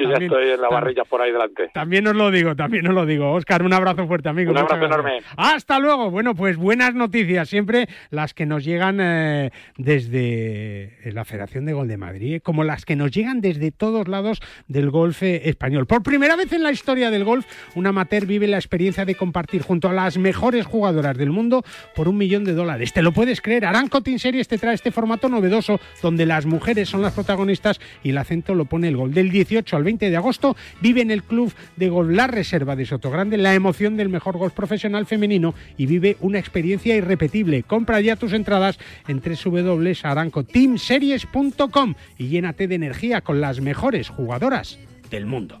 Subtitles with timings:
[0.00, 1.70] Yo ya estoy en la barrilla por ahí delante.
[1.74, 3.32] También os lo digo, también os lo digo.
[3.32, 4.50] Oscar, un abrazo fuerte, amigo.
[4.52, 5.18] Un abrazo enorme.
[5.36, 6.10] Hasta luego.
[6.10, 11.88] Bueno, pues buenas noticias, siempre las que nos llegan eh, desde la Federación de Gol
[11.88, 15.86] de Madrid, como las que nos llegan desde todos lados del golf eh, español.
[15.86, 19.62] Por primera vez en la historia del golf, un amateur vive la experiencia de compartir
[19.62, 21.62] junto a las mejores jugadoras del mundo
[21.94, 22.92] por un millón de dólares.
[22.92, 23.66] ¿Te lo puedes creer?
[23.66, 28.10] Aranco Team Series te trae este formato novedoso donde las mujeres son las protagonistas y
[28.10, 29.12] el acento lo pone el gol.
[29.12, 32.84] Del 18 al 20 de agosto vive en el club de golf La Reserva de
[32.86, 37.64] Sotogrande la emoción del mejor golf profesional femenino y vive una experiencia irrepetible.
[37.64, 44.78] Compra ya tus entradas en www.arancoteamseries.com y llénate de energía con las mejores jugadoras
[45.10, 45.60] del mundo.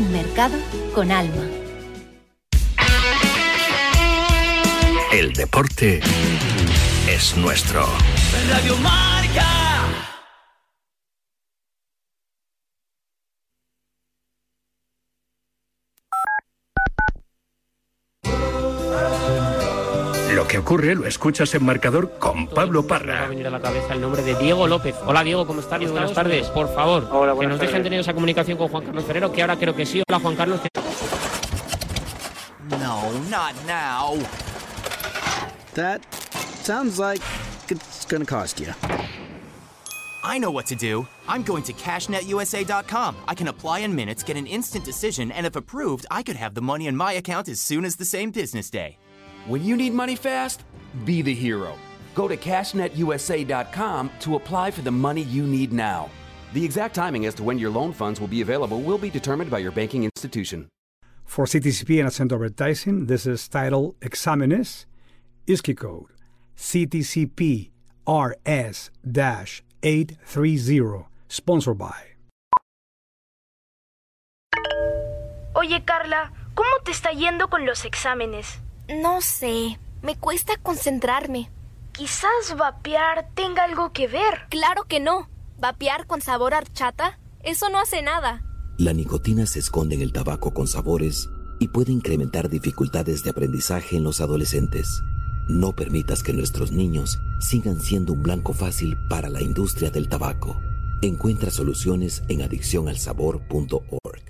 [0.00, 0.56] un mercado
[0.94, 1.44] con alma.
[5.12, 6.00] El deporte
[7.06, 7.86] es nuestro.
[8.48, 9.19] Radio Marca.
[20.50, 23.28] Que ocurre lo escuchas en marcador con Pablo Me va a Parra.
[23.28, 24.96] venir a la cabeza el nombre de Diego López.
[25.06, 25.78] Hola Diego, ¿cómo estás?
[25.88, 26.48] Buenas tardes.
[26.48, 27.84] Por favor, Hola, que nos dejen tardes.
[27.84, 30.02] tener esa comunicación con Juan Carlos Ferrero, que ahora creo que sí.
[30.08, 30.60] Hola Juan Carlos.
[32.68, 34.18] No, not now.
[35.74, 36.00] That
[36.64, 37.22] sounds like
[37.68, 38.72] it's gonna cost you.
[40.24, 41.06] I know what to do.
[41.28, 43.16] I'm going to cashnetusa.com.
[43.28, 46.54] I can apply in minutes, get an instant decision, and if approved, I could have
[46.54, 48.98] the money in my account as soon as the same business day.
[49.46, 50.64] When you need money fast,
[51.04, 51.78] be the hero.
[52.14, 56.10] Go to cashnetusa.com to apply for the money you need now.
[56.52, 59.50] The exact timing as to when your loan funds will be available will be determined
[59.50, 60.68] by your banking institution.
[61.24, 64.84] For CTCP and Accent Advertising, this is title Exámenes,
[65.46, 66.10] ISKI code
[66.56, 67.70] CTCP
[68.06, 71.94] RS-830, sponsored by.
[75.54, 78.60] Oye, Carla, ¿cómo te está yendo con los exámenes?
[78.90, 81.48] No sé, me cuesta concentrarme.
[81.92, 84.48] Quizás vapear tenga algo que ver.
[84.48, 85.28] Claro que no.
[85.60, 87.20] ¿Vapear con sabor a horchata?
[87.44, 88.42] Eso no hace nada.
[88.78, 91.28] La nicotina se esconde en el tabaco con sabores
[91.60, 95.02] y puede incrementar dificultades de aprendizaje en los adolescentes.
[95.48, 100.60] No permitas que nuestros niños sigan siendo un blanco fácil para la industria del tabaco.
[101.00, 104.29] Encuentra soluciones en adiccionalsabor.org.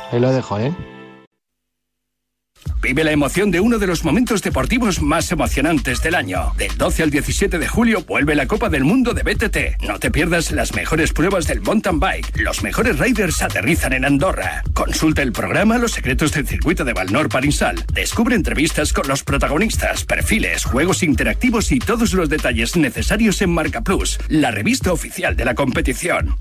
[0.11, 0.73] ahí lo dejo, ¿eh?
[2.81, 6.51] Vive la emoción de uno de los momentos deportivos más emocionantes del año.
[6.57, 9.83] Del 12 al 17 de julio vuelve la Copa del Mundo de BTT.
[9.87, 12.39] No te pierdas las mejores pruebas del mountain bike.
[12.39, 14.63] Los mejores riders aterrizan en Andorra.
[14.73, 17.85] Consulta el programa Los secretos del circuito de Valnor Parinsal.
[17.93, 23.81] Descubre entrevistas con los protagonistas, perfiles, juegos interactivos y todos los detalles necesarios en Marca
[23.81, 26.35] Plus, la revista oficial de la competición.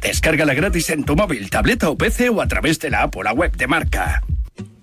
[0.00, 3.22] Descárgala gratis en tu móvil, tableta o PC o a través de la app o
[3.22, 4.22] la web de Marca.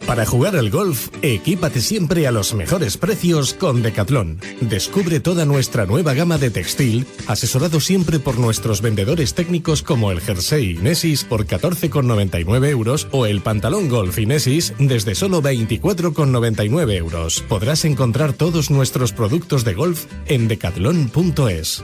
[0.05, 4.39] Para jugar al golf, equípate siempre a los mejores precios con Decathlon.
[4.59, 10.19] Descubre toda nuestra nueva gama de textil, asesorado siempre por nuestros vendedores técnicos como el
[10.19, 17.41] jersey Inesis por 14,99 euros o el pantalón golf Inesis desde solo 24,99 euros.
[17.47, 21.83] Podrás encontrar todos nuestros productos de golf en decathlon.es.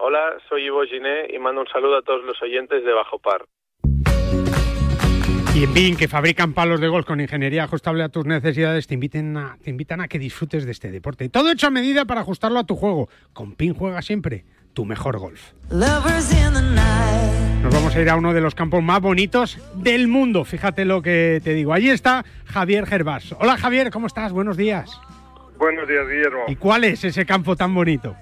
[0.00, 3.46] Hola, soy Ivo Giné y mando un saludo a todos los oyentes de Bajo Par.
[5.56, 8.94] Y en PIN, que fabrican palos de golf con ingeniería ajustable a tus necesidades, te,
[8.94, 11.28] inviten a, te invitan a que disfrutes de este deporte.
[11.28, 13.08] Todo hecho a medida para ajustarlo a tu juego.
[13.32, 15.50] Con PIN juega siempre tu mejor golf.
[15.72, 20.44] Nos vamos a ir a uno de los campos más bonitos del mundo.
[20.44, 21.72] Fíjate lo que te digo.
[21.72, 23.34] Allí está Javier Gervás.
[23.40, 24.32] Hola Javier, ¿cómo estás?
[24.32, 25.00] Buenos días.
[25.56, 26.44] Buenos días, Guillermo.
[26.46, 28.14] ¿Y cuál es ese campo tan bonito?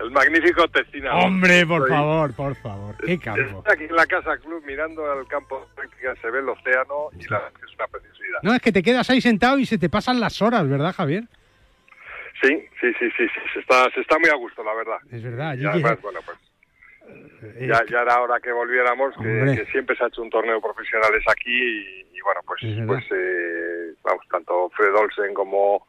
[0.00, 1.14] El magnífico Testina.
[1.16, 2.96] Hombre, por favor, por favor.
[3.04, 3.62] ¿Qué campo?
[3.66, 5.68] Aquí en la Casa Club mirando al campo
[6.20, 8.38] se ve el océano y la es una preciosidad.
[8.42, 11.24] No, es que te quedas ahí sentado y se te pasan las horas, ¿verdad, Javier?
[12.42, 12.48] Sí,
[12.80, 14.98] sí, sí, sí, sí, se está, se está muy a gusto, la verdad.
[15.12, 15.56] Es verdad.
[15.56, 16.38] Y además, bueno, pues
[17.42, 21.22] Eh, ya, ya era hora que volviéramos, que, siempre se ha hecho un torneo profesionales
[21.26, 25.86] aquí y, y bueno, pues, pues eh, vamos, tanto Fred Olsen como,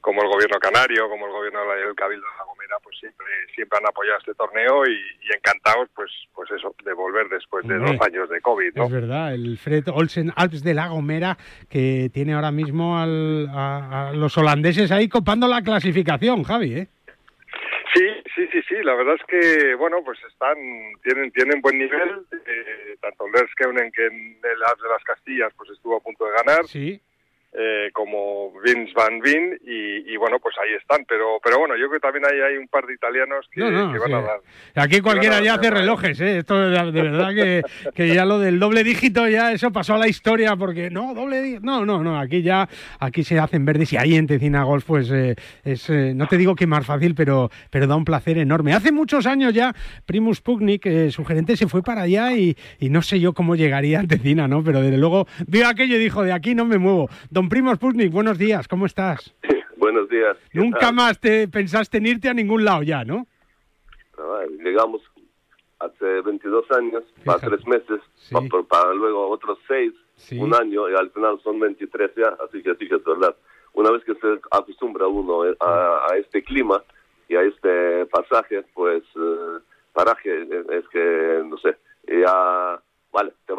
[0.00, 3.78] como el gobierno canario, como el gobierno del Cabildo de La Gomera, pues siempre, siempre
[3.80, 7.92] han apoyado este torneo y, y encantados, pues, pues eso, de volver después de Hombre.
[7.96, 8.84] dos años de COVID, ¿no?
[8.84, 11.36] Es verdad, el Fred Olsen Alps de la Gomera
[11.68, 16.88] que tiene ahora mismo al- a, a los holandeses ahí copando la clasificación, Javi, ¿eh?
[17.92, 18.06] Sí,
[18.36, 18.74] sí, sí, sí.
[18.84, 20.56] La verdad es que, bueno, pues están,
[21.02, 22.24] tienen, tienen buen nivel.
[22.46, 26.24] eh, tanto Lers Keunen, que en el As de las Castillas, pues estuvo a punto
[26.24, 26.64] de ganar.
[26.66, 27.00] Sí.
[27.52, 31.04] Eh, como Vince Van Vin y, y, bueno, pues ahí están.
[31.08, 33.70] Pero, pero bueno, yo creo que también hay, hay un par de italianos que, No,
[33.70, 34.14] no, que van sí.
[34.14, 34.40] a dar.
[34.86, 36.38] Aquí cualquiera ya hace pero- relojes, ¿eh?
[36.38, 37.62] Esto de, de verdad que,
[37.94, 41.42] que ya lo del doble dígito ya eso pasó a la historia porque no, doble
[41.42, 42.68] dígito, no, no, no, aquí ya,
[43.00, 46.36] aquí se hacen verdes y ahí en Tecina Golf pues eh, es, eh, no te
[46.36, 48.72] digo que más fácil, pero, pero da un placer enorme.
[48.74, 49.74] Hace muchos años ya
[50.06, 53.56] Primus Pugnik, eh, su gerente, se fue para allá y, y no sé yo cómo
[53.56, 54.62] llegaría a Tecina, ¿no?
[54.62, 57.08] Pero desde luego vio aquello y dijo, de aquí no me muevo.
[57.40, 59.34] Don Primus Pugnik, buenos días, ¿cómo estás?
[59.78, 60.36] Buenos días.
[60.52, 60.94] ¿Qué Nunca tal?
[60.94, 63.26] más te pensaste en irte a ningún lado ya, ¿no?
[64.18, 65.00] Ah, Llegamos
[65.78, 67.98] hace 22 años, para tres meses,
[68.30, 69.94] pa- pa- para, luego otros seis,
[70.38, 73.34] un año, y al final son 23 ya, así que sí que es verdad.
[73.72, 76.82] Una vez que se acostumbra uno eh, a, a este clima
[77.26, 79.58] y a este pasaje, pues, eh,
[79.94, 81.74] paraje, eh, es que, no sé,
[82.06, 82.59] ya,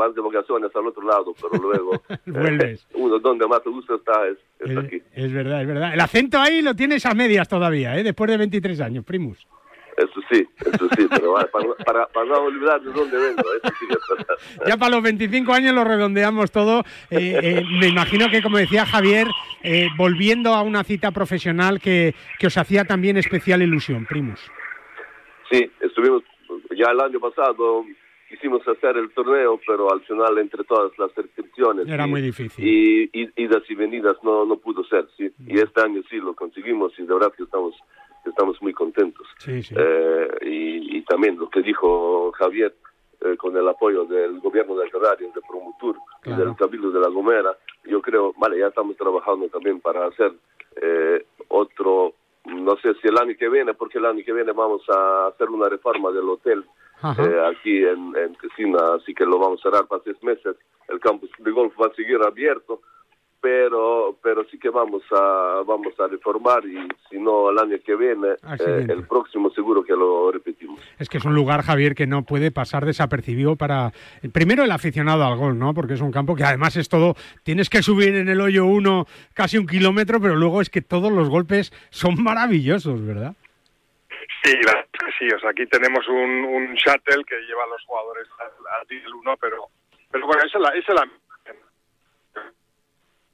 [0.01, 2.87] vas de vacaciones al otro lado, pero luego, Vuelves.
[2.93, 5.01] uno donde más te gusta está es, es Es, aquí.
[5.13, 5.93] es verdad, es verdad.
[5.93, 8.03] El acento ahí lo tienes a medias todavía, ¿eh?
[8.03, 9.37] Después de 23 años, primus.
[9.97, 13.85] Eso sí, eso sí, pero para, para, para no olvidar de dónde vengo, eso sí
[13.87, 14.69] que.
[14.69, 16.79] Ya para los 25 años lo redondeamos todo.
[17.11, 19.27] Eh, eh, me imagino que, como decía Javier,
[19.63, 24.39] eh, volviendo a una cita profesional que, que os hacía también especial ilusión, primus.
[25.51, 26.23] Sí, estuvimos
[26.75, 27.83] ya el año pasado,
[28.31, 32.65] quisimos hacer el torneo, pero al final entre todas las restricciones Era y, muy difícil.
[32.65, 35.31] y, y- idas y venidas no, no pudo ser, sí.
[35.45, 37.75] Y este año sí lo conseguimos y de verdad que estamos,
[38.25, 39.27] estamos muy contentos.
[39.39, 39.75] Sí, sí.
[39.77, 42.73] Eh, y, y también lo que dijo Javier,
[43.21, 45.95] eh, con el apoyo del gobierno de Canarias, de Promotur
[46.25, 47.55] y del Cabildo de la Gomera,
[47.85, 50.31] yo creo, vale, ya estamos trabajando también para hacer
[50.81, 52.13] eh, otro,
[52.45, 55.49] no sé si el año que viene, porque el año que viene vamos a hacer
[55.49, 56.63] una reforma del hotel.
[57.03, 60.55] Eh, aquí en, en Tesina, así que lo vamos a cerrar para seis meses.
[60.87, 62.81] El campus de golf va a seguir abierto,
[63.41, 66.77] pero pero sí que vamos a vamos a reformar y
[67.09, 68.29] si no el año que viene,
[68.59, 70.79] eh, el próximo seguro que lo repetimos.
[70.99, 73.91] Es que es un lugar, Javier, que no puede pasar desapercibido para,
[74.31, 75.73] primero, el aficionado al gol, ¿no?
[75.73, 79.07] Porque es un campo que además es todo, tienes que subir en el hoyo uno
[79.33, 83.35] casi un kilómetro, pero luego es que todos los golpes son maravillosos, ¿verdad?
[84.43, 84.53] Sí,
[85.19, 85.27] sí.
[85.33, 89.37] O sea, aquí tenemos un, un shuttle que lleva a los jugadores al, nivel 1,
[89.37, 89.67] pero,
[90.11, 91.09] pero bueno, esa es la, esa es la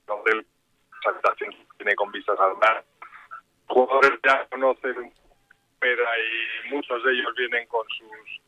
[0.07, 0.45] donde el
[0.99, 2.83] esa habitación tiene con vistas al mar.
[3.67, 5.13] Jugadores ya conocen,
[5.79, 8.41] pero y muchos de ellos vienen con sus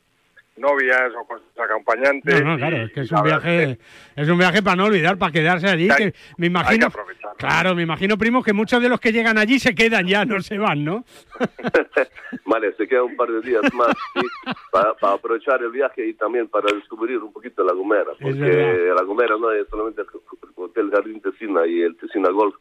[0.58, 2.44] novias o con sus acompañantes.
[2.44, 3.78] No, no, claro, es que es un viaje,
[4.16, 5.90] es un viaje para no olvidar, para quedarse allí.
[5.90, 7.32] Hay- que me hay imagino, que aprovechar.
[7.38, 10.42] claro, me imagino, primo, que muchos de los que llegan allí se quedan ya, no
[10.42, 11.06] se van, ¿no?
[12.46, 14.28] Vale, se queda un par de días más sí,
[14.72, 18.92] para, para aprovechar el viaje y también para descubrir un poquito La Gomera, porque.
[18.96, 20.08] La Gomera no es solamente el
[20.56, 22.56] Hotel Jardín Tesina y el Tesina Golf,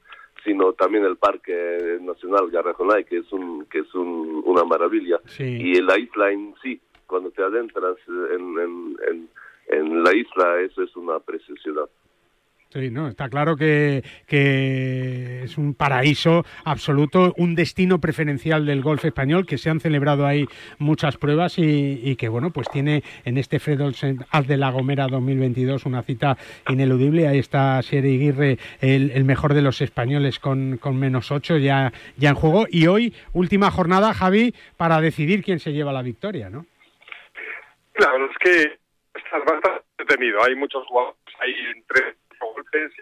[0.44, 5.44] sino también el Parque Nacional Garrajonay, que es un que es un- una maravilla, Sí.
[5.44, 8.58] y la isla en sí, cuando te adentras en,
[9.08, 9.28] en,
[9.68, 11.88] en, la isla, eso es una preciosidad.
[12.70, 19.06] Sí, no, está claro que, que, es un paraíso absoluto, un destino preferencial del golf
[19.06, 20.46] español, que se han celebrado ahí
[20.76, 25.08] muchas pruebas y, y que, bueno, pues tiene en este Fredolsen Haz de la Gomera
[25.08, 26.36] 2022 una cita
[26.68, 27.26] ineludible.
[27.26, 31.94] Ahí está Sierra Aguirre, el, el, mejor de los españoles con, con menos ocho ya,
[32.18, 32.66] ya en juego.
[32.70, 36.66] Y hoy, última jornada, Javi, para decidir quién se lleva la victoria, ¿no?
[37.98, 38.78] Claro, es que
[39.12, 40.40] está bastante detenido.
[40.44, 41.52] Hay muchos jugadores, hay
[41.88, 42.92] tres golpes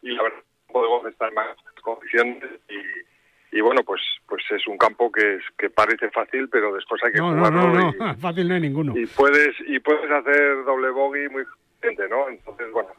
[0.00, 0.38] y la verdad
[0.68, 5.42] podemos estar en más condiciones y, y, bueno pues pues es un campo que es,
[5.58, 8.12] que parece fácil pero después hay que no, jugarlo no, no, no.
[8.12, 12.28] Y, fácil no hay ninguno y puedes y puedes hacer doble bogey muy fácilmente no
[12.28, 12.90] entonces bueno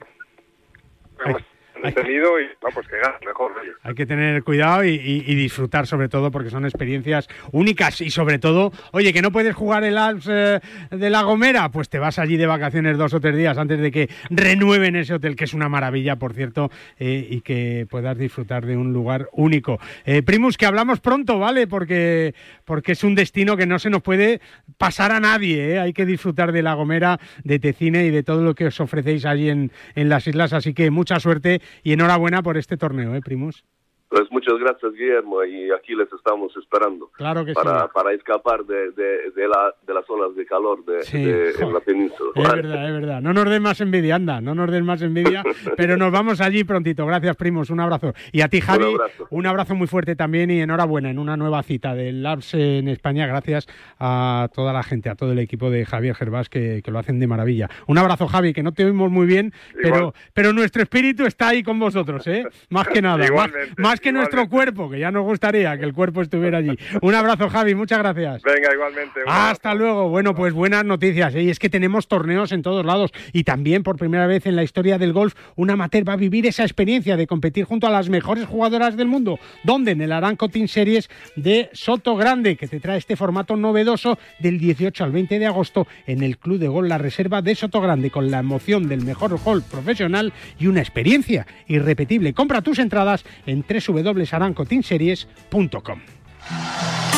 [1.84, 2.18] y
[2.62, 3.54] no, pues que ganas mejor.
[3.84, 8.72] Hay que tener cuidado y, disfrutar sobre todo porque son experiencias únicas y sobre todo,
[8.92, 10.60] oye, que no puedes jugar el Alps eh,
[10.92, 13.92] de La Gomera, pues te vas allí de vacaciones dos o tres días antes de
[13.92, 18.66] que renueven ese hotel, que es una maravilla, por cierto, eh, y que puedas disfrutar
[18.66, 19.80] de un lugar único.
[20.06, 21.68] Eh, Primus, que hablamos pronto, ¿vale?
[21.68, 22.34] Porque,
[22.66, 24.42] porque es un destino que no se nos puede
[24.78, 28.56] pasar a nadie, hay que disfrutar de La Gomera, de Tecine y de todo lo
[28.56, 32.58] que os ofrecéis allí en, en las islas, así que mucha suerte y enhorabuena por
[32.58, 33.64] este torneo, ¿eh, Primus?
[34.10, 37.10] Pues muchas gracias, Guillermo, y aquí les estamos esperando.
[37.14, 37.88] Claro que para, sí.
[37.94, 41.18] Para escapar de, de, de, la, de las olas de calor de, sí.
[41.18, 42.32] en la península.
[42.36, 43.22] Es verdad, es verdad.
[43.22, 45.44] No nos den más envidia, anda, no nos den más envidia,
[45.78, 47.06] pero nos vamos allí prontito.
[47.06, 48.14] Gracias, primos, un abrazo.
[48.32, 51.38] Y a ti, Javi, un abrazo, un abrazo muy fuerte también y enhorabuena en una
[51.38, 53.28] nueva cita del Labs en España.
[53.28, 53.68] Gracias
[54.00, 57.20] a toda la gente, a todo el equipo de Javier Gervás que, que lo hacen
[57.20, 57.70] de maravilla.
[57.88, 61.64] Un abrazo, Javi, que no te oímos muy bien, pero, pero nuestro espíritu está ahí
[61.64, 62.46] con vosotros, ¿eh?
[62.70, 66.22] Más que nada, más, más, que nuestro cuerpo que ya nos gustaría que el cuerpo
[66.22, 66.78] estuviera allí.
[67.02, 68.42] Un abrazo, Javi, muchas gracias.
[68.44, 69.22] Venga, igualmente.
[69.28, 70.10] Hasta luego.
[70.10, 71.34] Bueno, pues buenas noticias.
[71.36, 71.44] ¿eh?
[71.44, 74.64] Y es que tenemos torneos en todos lados y también por primera vez en la
[74.64, 78.10] historia del golf, un amateur va a vivir esa experiencia de competir junto a las
[78.10, 79.40] mejores jugadoras del mundo.
[79.64, 79.92] ¿Dónde?
[79.92, 84.60] En el Aranco Team Series de Soto Grande, que te trae este formato novedoso del
[84.60, 88.12] 18 al 20 de agosto en el Club de Golf La Reserva de Soto Grande,
[88.12, 92.34] con la emoción del mejor golf profesional y una experiencia irrepetible.
[92.34, 94.19] Compra tus entradas en www.aranco
[94.66, 97.09] teamseries.com.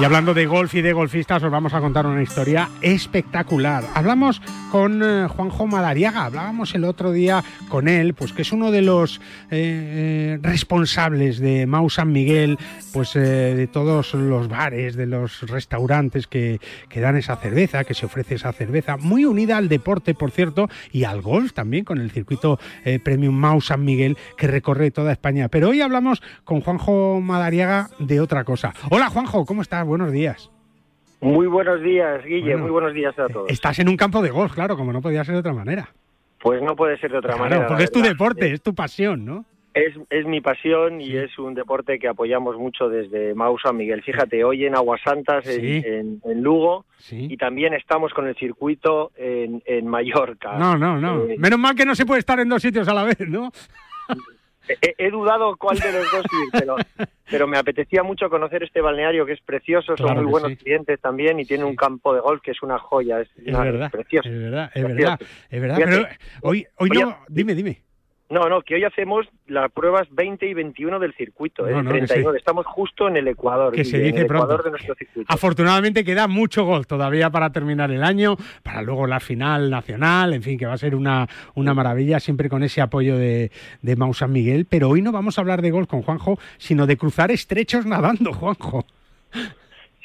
[0.00, 3.82] Y hablando de golf y de golfistas, os vamos a contar una historia espectacular.
[3.94, 4.40] Hablamos
[4.70, 8.82] con eh, Juanjo Madariaga, hablábamos el otro día con él, pues que es uno de
[8.82, 12.58] los eh, eh, responsables de Mau San Miguel,
[12.92, 18.06] pues de todos los bares, de los restaurantes que, que, dan esa cerveza, que se
[18.06, 22.12] ofrece esa cerveza, muy unida al deporte, por cierto, y al golf también, con el
[22.12, 22.60] circuito
[23.02, 25.48] Premium Mau San Miguel, que recorre toda España.
[25.48, 28.74] Pero hoy hablamos con Juanjo Madariaga de otra cosa.
[28.90, 29.87] Hola Juanjo, ¿cómo estás?
[29.88, 30.50] Buenos días.
[31.22, 32.52] Muy buenos días, Guille.
[32.52, 33.50] Bueno, muy buenos días a todos.
[33.50, 35.88] Estás en un campo de golf, claro, como no podía ser de otra manera.
[36.40, 37.66] Pues no puede ser de otra claro, manera.
[37.66, 39.46] Porque es tu deporte, es tu pasión, ¿no?
[39.72, 41.16] Es, es mi pasión y sí.
[41.16, 44.02] es un deporte que apoyamos mucho desde Mau San Miguel.
[44.02, 45.82] Fíjate, hoy en Aguas Santas, en, sí.
[45.86, 50.58] en, en Lugo, y también estamos con el circuito en, en Mallorca.
[50.58, 51.24] No, no, no.
[51.24, 53.50] Eh, Menos mal que no se puede estar en dos sitios a la vez, ¿no?
[54.82, 56.76] He, he, dudado cuál de los dos ir, pero,
[57.30, 60.56] pero, me apetecía mucho conocer este balneario que es precioso, son muy buenos sí.
[60.56, 61.70] clientes también y tiene sí.
[61.70, 64.28] un campo de golf que es una joya, es, es una, verdad, precioso.
[64.28, 65.20] Es verdad, es verdad,
[65.50, 65.76] es verdad.
[65.78, 66.06] Pero
[66.42, 67.87] hoy, hoy no, dime, dime.
[68.30, 71.72] No, no, que hoy hacemos las pruebas 20 y 21 del circuito, ¿eh?
[71.72, 72.36] No, no, 39.
[72.36, 72.38] Sí.
[72.38, 73.72] Estamos justo en el Ecuador.
[73.72, 74.24] Que se dice en el.
[74.26, 75.32] Ecuador de nuestro circuito.
[75.32, 80.42] Afortunadamente queda mucho golf todavía para terminar el año, para luego la final nacional, en
[80.42, 84.12] fin, que va a ser una, una maravilla, siempre con ese apoyo de, de Mau
[84.12, 84.66] San Miguel.
[84.68, 88.32] Pero hoy no vamos a hablar de golf con Juanjo, sino de cruzar estrechos nadando,
[88.34, 88.84] Juanjo.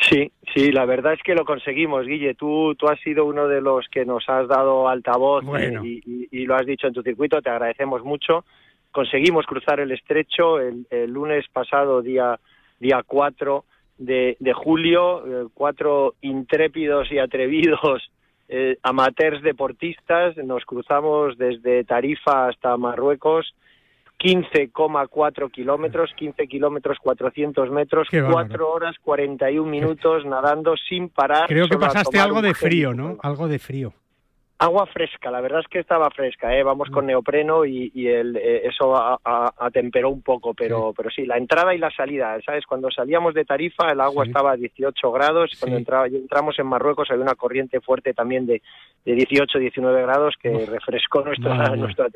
[0.09, 2.35] Sí, sí, la verdad es que lo conseguimos, Guille.
[2.35, 5.85] Tú, tú has sido uno de los que nos has dado altavoz bueno.
[5.85, 8.43] y, y, y, lo has dicho en tu circuito, te agradecemos mucho.
[8.91, 12.39] Conseguimos cruzar el estrecho el, el lunes pasado, día,
[12.79, 13.65] día 4
[13.97, 18.11] de, de julio, eh, cuatro intrépidos y atrevidos
[18.49, 23.55] eh, amateurs deportistas, nos cruzamos desde Tarifa hasta Marruecos
[24.23, 31.47] 15,4 kilómetros, 15 kilómetros 400 metros, 4 horas 41 minutos nadando sin parar.
[31.47, 33.17] Creo que pasaste algo de frío, ¿no?
[33.21, 33.93] Algo de frío.
[34.59, 36.63] Agua fresca, la verdad es que estaba fresca, ¿eh?
[36.63, 40.93] vamos con neopreno y, y el, eh, eso a, a, atemperó un poco, pero sí.
[40.95, 42.65] pero sí, la entrada y la salida, ¿sabes?
[42.65, 44.29] Cuando salíamos de Tarifa el agua sí.
[44.29, 45.57] estaba a 18 grados, sí.
[45.59, 48.61] cuando entraba, entramos en Marruecos había una corriente fuerte también de,
[49.03, 52.09] de 18, 19 grados que refrescó nuestra, nuestra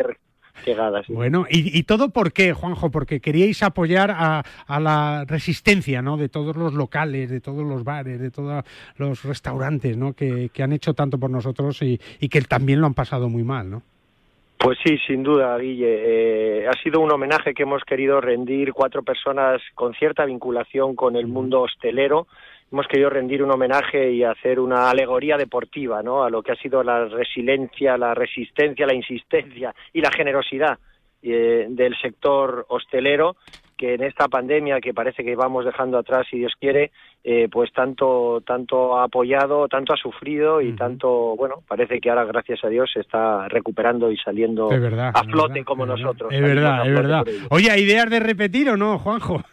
[0.66, 1.04] llegada.
[1.04, 1.14] sí.
[1.14, 2.92] Bueno, ¿y, y todo por qué, Juanjo?
[2.92, 6.18] Porque queríais apoyar a, a la resistencia, ¿no?
[6.18, 8.64] De todos los locales, de todos los bares, de todos
[8.98, 10.14] los restaurantes, ¿no?
[10.14, 13.44] Que, que han hecho tanto por nosotros y, y que también lo han pasado muy
[13.44, 13.84] mal, ¿no?
[14.60, 16.62] Pues sí, sin duda, Guille.
[16.62, 21.16] Eh, ha sido un homenaje que hemos querido rendir cuatro personas con cierta vinculación con
[21.16, 22.28] el mundo hostelero.
[22.72, 26.24] Hemos querido rendir un homenaje y hacer una alegoría deportiva, ¿no?
[26.24, 30.78] A lo que ha sido la resiliencia, la resistencia, la insistencia y la generosidad
[31.22, 33.38] eh, del sector hostelero
[33.78, 36.92] que en esta pandemia que parece que vamos dejando atrás, si Dios quiere,
[37.24, 42.26] eh, pues tanto tanto ha apoyado, tanto ha sufrido y tanto, bueno, parece que ahora
[42.26, 46.34] gracias a Dios se está recuperando y saliendo verdad, a flote verdad, como es nosotros.
[46.34, 47.24] Es verdad, es verdad.
[47.50, 49.44] Oye, ¿hay ideas de repetir o no, Juanjo?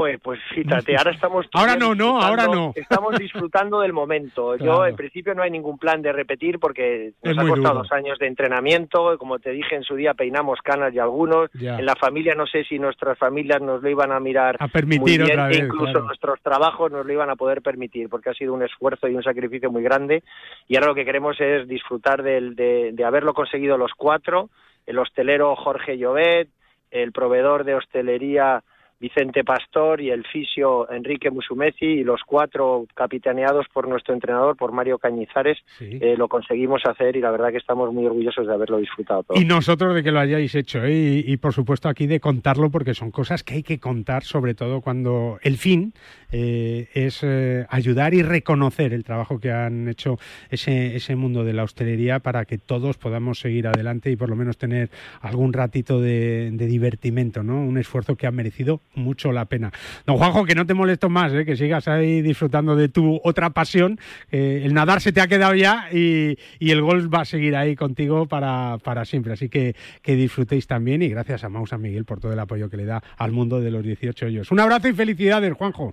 [0.00, 1.46] Pues, pues fíjate, ahora estamos...
[1.52, 2.72] Ahora no, no, ahora disfrutando- no.
[2.74, 4.56] Estamos disfrutando del momento.
[4.56, 7.74] Yo, en principio, no hay ningún plan de repetir porque nos Es ha costado duro.
[7.82, 9.16] dos años de entrenamiento.
[9.18, 11.50] Como te dije en su día, peinamos canas y algunos.
[11.52, 11.78] Ya.
[11.78, 15.00] En la familia, no sé si nuestras familias nos lo iban a mirar A permitir
[15.00, 16.06] muy bien, otra e vez, incluso claro.
[16.06, 19.22] nuestros trabajos nos lo iban a poder permitir porque ha sido un esfuerzo y un
[19.22, 20.22] sacrificio muy grande.
[20.68, 24.50] Y ahora lo que queremos es disfrutar del- de, de haberlo conseguido los cuatro.
[24.86, 26.48] El hostelero Jorge Llobet,
[26.90, 28.62] el proveedor de hostelería
[29.00, 34.72] Vicente Pastor y el fisio Enrique Musumeci y los cuatro capitaneados por nuestro entrenador, por
[34.72, 38.76] Mario Cañizares, eh, lo conseguimos hacer y la verdad que estamos muy orgullosos de haberlo
[38.76, 39.40] disfrutado todo.
[39.40, 41.22] Y nosotros de que lo hayáis hecho, ¿eh?
[41.26, 44.54] y, y, por supuesto aquí de contarlo porque son cosas que hay que contar, sobre
[44.54, 45.94] todo cuando el fin
[46.32, 50.18] eh, es eh, ayudar y reconocer el trabajo que han hecho
[50.50, 54.36] ese, ese mundo de la hostelería para que todos podamos seguir adelante y por lo
[54.36, 54.90] menos tener
[55.20, 57.60] algún ratito de, de divertimento, ¿no?
[57.60, 59.72] Un esfuerzo que ha merecido mucho la pena.
[60.06, 61.44] Don Juanjo, que no te molesto más, ¿eh?
[61.44, 63.98] que sigas ahí disfrutando de tu otra pasión.
[64.30, 68.26] El nadar se te ha quedado ya y, el golf va a seguir ahí contigo
[68.26, 69.32] para, para siempre.
[69.32, 72.76] Así que que disfrutéis también y gracias a Mausa Miguel por todo el apoyo que
[72.76, 74.50] le da al mundo de los 18 hoyos.
[74.50, 75.92] Un abrazo y felicidades, Juanjo.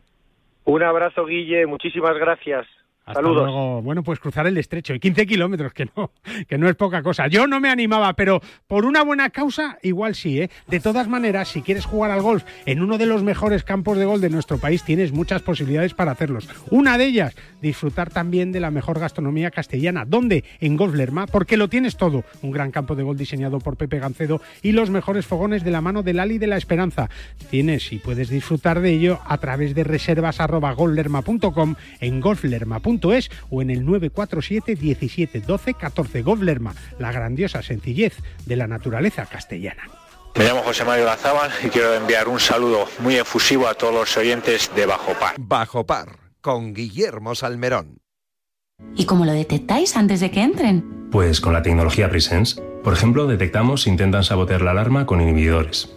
[0.65, 2.67] Un abrazo, Guille, muchísimas gracias.
[3.07, 3.45] Hasta Saludos.
[3.45, 3.81] luego.
[3.81, 6.11] Bueno, pues cruzar el estrecho y 15 kilómetros, que no,
[6.45, 7.27] que no es poca cosa.
[7.27, 10.49] Yo no me animaba, pero por una buena causa, igual sí, ¿eh?
[10.67, 14.03] De todas maneras, si quieres jugar al golf en uno de los mejores campos de
[14.03, 16.49] golf de nuestro país, tienes muchas posibilidades para hacerlos.
[16.69, 20.03] Una de ellas, disfrutar también de la mejor gastronomía castellana.
[20.05, 20.43] ¿Dónde?
[20.59, 22.25] En Golf Lerma, porque lo tienes todo.
[22.41, 25.79] Un gran campo de golf diseñado por Pepe Gancedo y los mejores fogones de la
[25.79, 27.09] mano del Ali de la Esperanza.
[27.49, 32.19] Tienes y puedes disfrutar de ello a través de reservas arroba golflerma.com en
[33.49, 39.25] o en el 947 17 12 14 Golf Lerma, la grandiosa sencillez de la naturaleza
[39.25, 39.83] castellana.
[40.35, 44.17] Me llamo José Mario Lazábal y quiero enviar un saludo muy efusivo a todos los
[44.17, 45.35] oyentes de Bajo Par.
[45.39, 47.97] Bajo Par, con Guillermo Salmerón.
[48.95, 51.09] ¿Y cómo lo detectáis antes de que entren?
[51.11, 52.61] Pues con la tecnología Presence.
[52.83, 55.96] Por ejemplo, detectamos si intentan sabotear la alarma con inhibidores.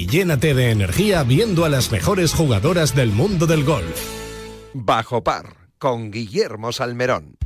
[0.07, 3.99] llénate de energía viendo a las mejores jugadoras del mundo del golf.
[4.73, 7.37] Bajo par, con Guillermo Salmerón.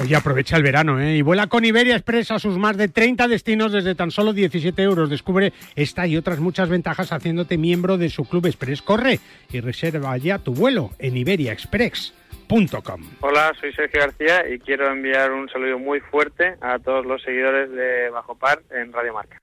[0.00, 1.16] Oye, aprovecha el verano ¿eh?
[1.16, 4.82] y vuela con Iberia Express a sus más de 30 destinos desde tan solo 17
[4.82, 5.10] euros.
[5.10, 8.80] Descubre esta y otras muchas ventajas haciéndote miembro de su Club Express.
[8.80, 13.02] Corre y reserva ya tu vuelo en iberiaexpress.com.
[13.20, 17.70] Hola, soy Sergio García y quiero enviar un saludo muy fuerte a todos los seguidores
[17.70, 19.38] de Bajo Par en Radio Marca.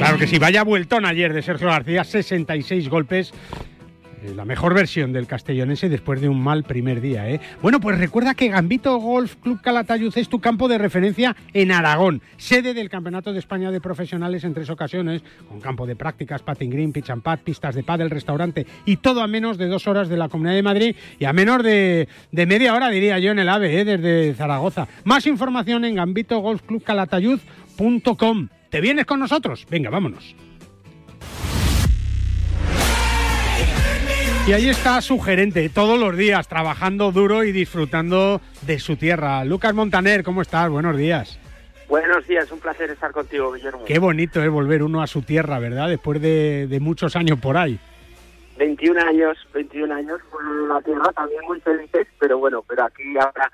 [0.00, 3.34] Claro que sí, vaya vueltón ayer de Sergio García, 66 golpes.
[4.22, 7.28] Eh, La mejor versión del castellonense después de un mal primer día.
[7.28, 7.38] ¿eh?
[7.60, 12.22] Bueno, pues recuerda que Gambito Golf Club Calatayud es tu campo de referencia en Aragón,
[12.38, 16.70] sede del Campeonato de España de Profesionales en tres ocasiones, con campo de prácticas, patting
[16.70, 20.08] green, pitch and pad, pistas de pádel, restaurante y todo a menos de dos horas
[20.08, 23.50] de la Comunidad de Madrid y a menos de, media hora, diría yo, en el
[23.50, 24.88] AVE, desde Zaragoza.
[25.04, 28.48] Más información en gambitogolfclubcalatayud.com.
[28.70, 29.66] ¿Te vienes con nosotros?
[29.68, 30.34] Venga, vámonos.
[34.46, 39.44] Y ahí está su gerente, todos los días, trabajando duro y disfrutando de su tierra.
[39.44, 40.70] Lucas Montaner, ¿cómo estás?
[40.70, 41.38] Buenos días.
[41.88, 43.84] Buenos días, un placer estar contigo, Guillermo.
[43.84, 45.88] Qué bonito es volver uno a su tierra, ¿verdad?
[45.88, 47.78] Después de, de muchos años por ahí.
[48.56, 53.50] 21 años, 21 años por la tierra, también muy felices, pero bueno, pero aquí ahora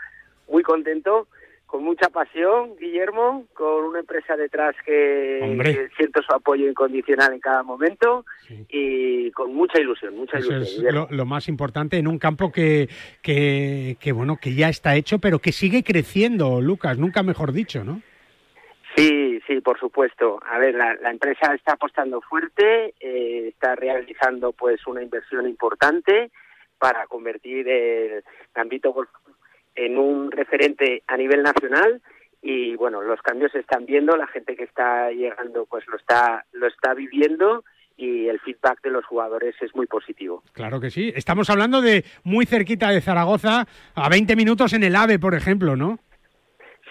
[0.49, 1.27] muy contento,
[1.67, 7.63] con mucha pasión, Guillermo, con una empresa detrás que, siento su apoyo incondicional en cada
[7.63, 8.25] momento
[8.69, 10.87] y con mucha ilusión, mucha Eso ilusión.
[10.87, 12.89] es lo, lo más importante en un campo que,
[13.21, 17.83] que, que, bueno, que ya está hecho, pero que sigue creciendo, Lucas, nunca mejor dicho,
[17.85, 18.01] ¿no?
[18.97, 20.41] Sí, sí, por supuesto.
[20.49, 26.31] A ver, la, la empresa está apostando fuerte, eh, está realizando pues una inversión importante
[26.79, 28.23] para convertir el
[28.55, 29.07] Club
[29.77, 32.01] en un referente a nivel nacional
[32.43, 36.45] y bueno, los cambios se están viendo, la gente que está llegando pues lo está
[36.53, 37.65] lo está viviendo
[37.97, 40.43] y el feedback de los jugadores es muy positivo.
[40.53, 41.13] Claro que sí.
[41.17, 45.77] Estamos hablando de muy cerquita de Zaragoza, a 20 minutos en el AVE, por ejemplo,
[45.77, 45.99] ¿no?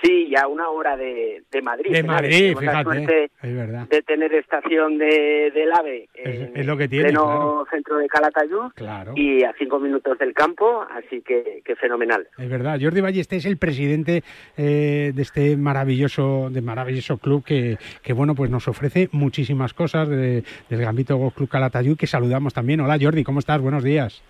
[0.06, 1.92] Sí, ya una hora de, de Madrid.
[1.92, 2.04] De.
[2.04, 3.88] Madrid, fíjate, suerte es verdad.
[3.90, 7.68] de tener estación de, del AVE Es, en es lo que tiene, pleno claro.
[7.72, 9.14] centro de Calatayud Claro.
[9.16, 12.28] y a cinco minutos del campo, así que, que fenomenal.
[12.38, 14.24] Es verdad, Jordi Ballester es el presidente
[14.58, 20.08] eh, de este maravilloso, de maravilloso club que, que bueno, pues nos ofrece muchísimas cosas
[20.10, 22.80] de- del Gambito Golf Club Calatayud que saludamos también.
[22.82, 23.60] Hola Jordi, ¿cómo estás?
[23.62, 24.24] Buenos días.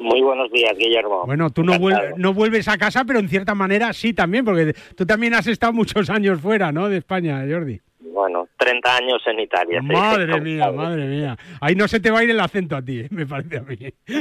[0.00, 1.24] Muy buenos días, Guillermo.
[1.26, 4.72] Bueno, tú no, vuel- no vuelves a casa, pero en cierta manera sí también, porque
[4.96, 6.88] tú también has estado muchos años fuera, ¿no?
[6.88, 7.80] De España, Jordi.
[8.00, 9.80] Bueno, 30 años en Italia.
[9.82, 11.36] Madre mía, madre mía.
[11.60, 13.08] Ahí no se te va a ir el acento a ti, ¿eh?
[13.10, 13.76] me parece a mí.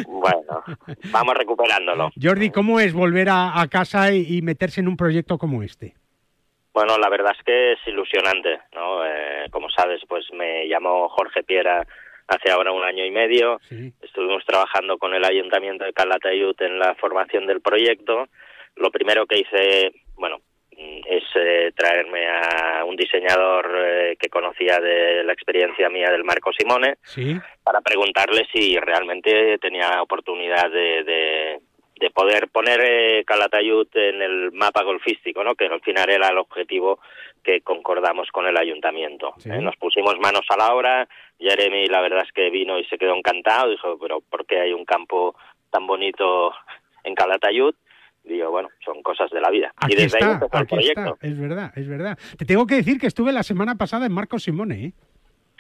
[0.08, 0.63] Bueno,
[1.12, 2.10] vamos recuperándolo.
[2.22, 5.96] Jordi, ¿cómo es volver a, a casa y, y meterse en un proyecto como este?
[6.74, 9.04] Bueno, la verdad es que es ilusionante, ¿no?
[9.06, 11.86] Eh, como sabes, pues me llamó Jorge Piera
[12.30, 13.60] hace ahora un año y medio.
[14.02, 18.28] Estuvimos trabajando con el Ayuntamiento de Calatayud en la formación del proyecto.
[18.76, 20.39] Lo primero que hice, bueno,
[20.78, 26.52] es eh, traerme a un diseñador eh, que conocía de la experiencia mía del Marco
[26.54, 26.98] Simone
[27.63, 31.60] para preguntarle si realmente tenía oportunidad de, de,
[32.00, 35.56] de poder poner eh, Calatayud en el mapa golfístico, ¿no?
[35.56, 37.00] que al final era el objetivo
[37.44, 39.34] que concordamos con el ayuntamiento.
[39.46, 41.08] Eh, nos pusimos manos a la obra,
[41.38, 44.74] Jeremy la verdad es que vino y se quedó encantado, dijo, pero ¿por qué hay
[44.74, 45.36] un campo
[45.70, 46.54] tan bonito
[47.04, 47.76] en Calatayud?
[48.24, 49.74] Digo, bueno, son cosas de la vida.
[49.78, 51.14] Aquí y desde está, ahí aquí el proyecto.
[51.16, 51.28] Está.
[51.28, 52.18] Es verdad, es verdad.
[52.38, 54.94] Te tengo que decir que estuve la semana pasada en Marco Simone, ¿eh?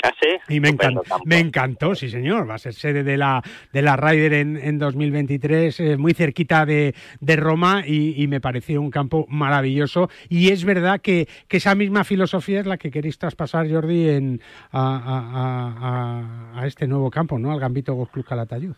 [0.01, 0.29] ¿Ah, sí?
[0.47, 3.41] Y me encantó, me encantó, sí señor, va a ser sede de la,
[3.73, 8.39] de la Ryder en, en 2023, eh, muy cerquita de, de Roma y, y, me
[8.39, 12.91] pareció un campo maravilloso y es verdad que, que, esa misma filosofía es la que
[12.91, 17.51] queréis traspasar, Jordi, en, a, a, a, este nuevo campo, ¿no?
[17.51, 18.75] Al Gambito Golf Club Calatayud.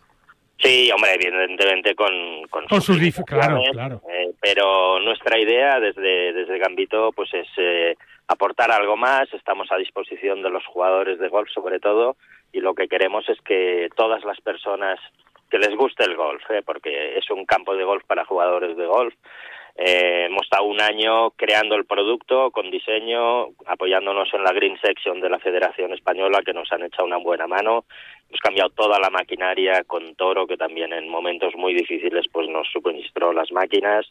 [0.58, 2.12] Sí, hombre, evidentemente con,
[2.50, 4.02] con, con sus, sus claro, claro.
[4.08, 7.96] Eh, pero nuestra idea desde, desde Gambito pues es eh,
[8.32, 12.16] aportar algo más, estamos a disposición de los jugadores de golf sobre todo
[12.52, 14.98] y lo que queremos es que todas las personas
[15.50, 16.62] que les guste el golf, ¿eh?
[16.64, 19.14] porque es un campo de golf para jugadores de golf,
[19.74, 25.20] eh, hemos estado un año creando el producto con diseño, apoyándonos en la Green Section
[25.20, 27.84] de la Federación Española, que nos han echado una buena mano.
[28.28, 32.68] Hemos cambiado toda la maquinaria con Toro, que también en momentos muy difíciles pues nos
[32.70, 34.06] suministró las máquinas.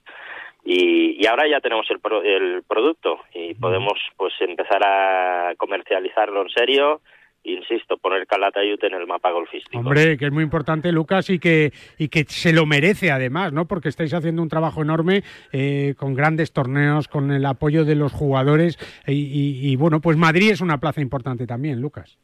[0.63, 3.19] Y, y ahora ya tenemos el, pro, el producto
[3.51, 7.01] y podemos pues empezar a comercializarlo en serio
[7.43, 9.79] insisto, poner Calatayud en el mapa golfístico.
[9.79, 13.65] Hombre, que es muy importante, Lucas, y que, y que se lo merece además, ¿no?
[13.65, 18.13] Porque estáis haciendo un trabajo enorme eh, con grandes torneos, con el apoyo de los
[18.13, 22.17] jugadores y, y, y, bueno, pues Madrid es una plaza importante también, Lucas.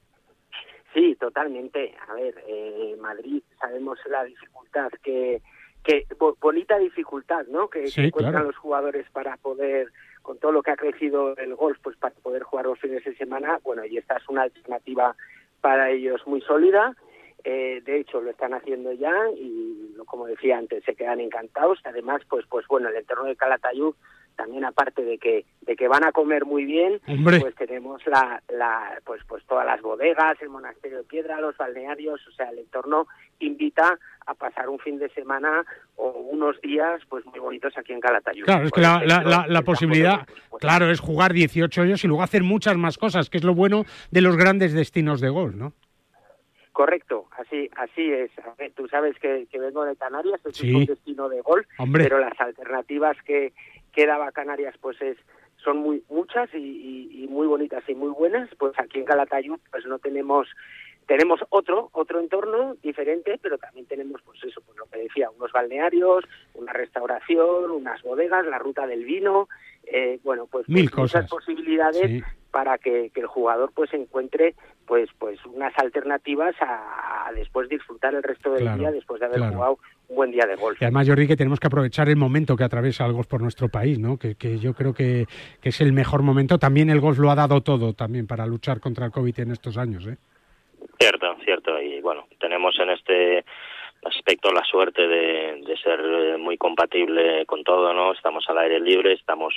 [0.93, 1.95] Sí, totalmente.
[2.07, 5.41] A ver, eh, Madrid, sabemos la dificultad que,
[5.83, 6.05] que
[6.39, 7.69] bonita dificultad, ¿no?
[7.69, 8.47] Que, sí, que encuentran claro.
[8.47, 9.87] los jugadores para poder
[10.27, 13.15] con todo lo que ha crecido el golf, pues para poder jugar los fines de
[13.15, 15.15] semana, bueno, y esta es una alternativa
[15.61, 16.97] para ellos muy sólida.
[17.45, 21.79] Eh, de hecho, lo están haciendo ya y, como decía antes, se quedan encantados.
[21.85, 23.95] Además, pues, pues bueno, el entorno de Calatayud
[24.37, 27.41] también aparte de que de que van a comer muy bien Hombre.
[27.41, 32.25] pues tenemos la, la pues pues todas las bodegas el monasterio de piedra los balnearios
[32.25, 33.07] o sea el entorno
[33.39, 35.65] invita a pasar un fin de semana
[35.97, 39.45] o unos días pues muy bonitos aquí en Calatayud claro es que la, la, la,
[39.47, 43.37] la posibilidad pues, claro es jugar 18 hoyos y luego hacer muchas más cosas que
[43.37, 45.73] es lo bueno de los grandes destinos de golf no
[46.77, 48.29] Correcto, así así es.
[48.75, 50.75] Tú sabes que, que, vengo de Canarias, es sí.
[50.75, 52.03] un destino de golf, Hombre.
[52.03, 53.51] pero las alternativas que,
[53.97, 55.17] que daba Canarias pues es
[55.63, 59.57] son muy muchas y, y, y, muy bonitas y muy buenas pues aquí en Calatayud
[59.71, 60.47] pues no tenemos
[61.07, 65.51] tenemos otro otro entorno diferente pero también tenemos pues eso pues lo que decía unos
[65.51, 69.49] balnearios una restauración unas bodegas la ruta del vino
[69.87, 71.23] eh, bueno pues, Mil pues cosas.
[71.23, 72.21] muchas posibilidades Sí.
[72.51, 74.53] para que, que, el jugador pues encuentre
[74.85, 79.25] pues pues unas alternativas a, a después disfrutar el resto del Claro, día después de
[79.25, 79.53] haber claro.
[79.55, 82.55] jugado un buen día de golf Y además, Jordi, que tenemos que aprovechar el momento
[82.55, 84.17] que atraviesa el golf por nuestro país, ¿no?
[84.17, 85.25] Que, que yo creo que,
[85.61, 86.57] que, es el mejor momento.
[86.57, 89.77] También el golf lo ha dado todo también para luchar contra el COVID en estos
[89.77, 90.17] años, ¿eh?
[90.99, 91.79] Cierto, cierto.
[91.81, 93.45] Y bueno, tenemos en este
[94.03, 98.13] aspecto la suerte de, de ser eh, muy compatible con todo, ¿no?
[98.13, 99.53] Estamos al aire libre, estamos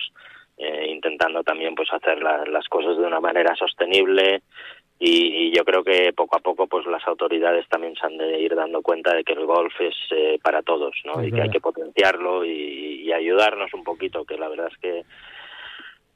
[0.62, 4.42] eh, intentando también pues hacer la, las cosas de una manera sostenible
[5.00, 8.38] y, y, yo creo que poco a poco pues las autoridades también se han de
[8.38, 11.22] ir dando cuenta de que el golf es eh, para todos, ¿no?
[11.22, 11.44] Y que verdad.
[11.44, 15.04] hay que potenciarlo y, y ayudarnos un poquito, que la verdad es que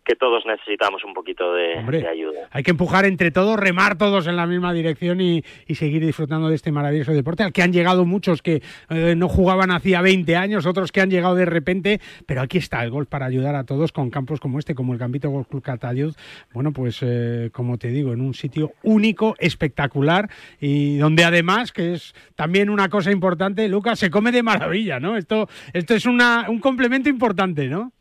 [0.04, 2.48] que todos necesitamos un poquito de, Hombre, de, ayuda.
[2.50, 6.48] Hay que empujar entre todos, remar todos en la misma dirección y, y, seguir disfrutando
[6.48, 10.36] de este maravilloso deporte al que han llegado muchos que eh, no jugaban hacía 20
[10.36, 13.64] años, otros que han llegado de repente, pero aquí está el golf para ayudar a
[13.64, 16.14] todos con campos como este, como el Gambito Golf Club Catalud.
[16.52, 20.28] Bueno, pues eh, como te digo, en un sitio único, espectacular
[20.60, 25.16] y donde además, que es también una cosa importante, Lucas, se come de maravilla, ¿no?
[25.16, 27.92] Esto, esto es una, un complemento importante, ¿no?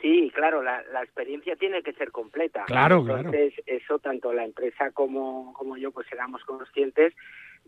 [0.00, 2.64] Sí, claro, la, la, experiencia tiene que ser completa.
[2.66, 3.78] Claro, Entonces, claro.
[3.78, 7.12] eso tanto la empresa como, como yo, pues éramos conscientes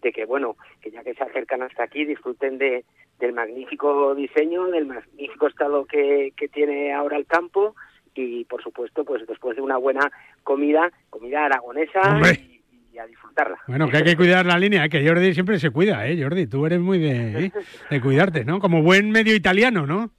[0.01, 2.85] de que, bueno, que ya que se acercan hasta aquí, disfruten de,
[3.19, 7.75] del magnífico diseño, del magnífico estado que, que tiene ahora el campo
[8.15, 10.11] y, por supuesto, pues después de una buena
[10.43, 13.59] comida, comida aragonesa y, y, a disfrutarla.
[13.67, 14.89] Bueno, que hay que cuidar la línea, ¿eh?
[14.89, 16.21] que Jordi siempre se cuida, ¿eh?
[16.21, 17.53] Jordi, tú eres muy de, ¿eh?
[17.91, 18.59] de cuidarte, ¿no?
[18.59, 20.11] Como buen medio italiano, ¿no?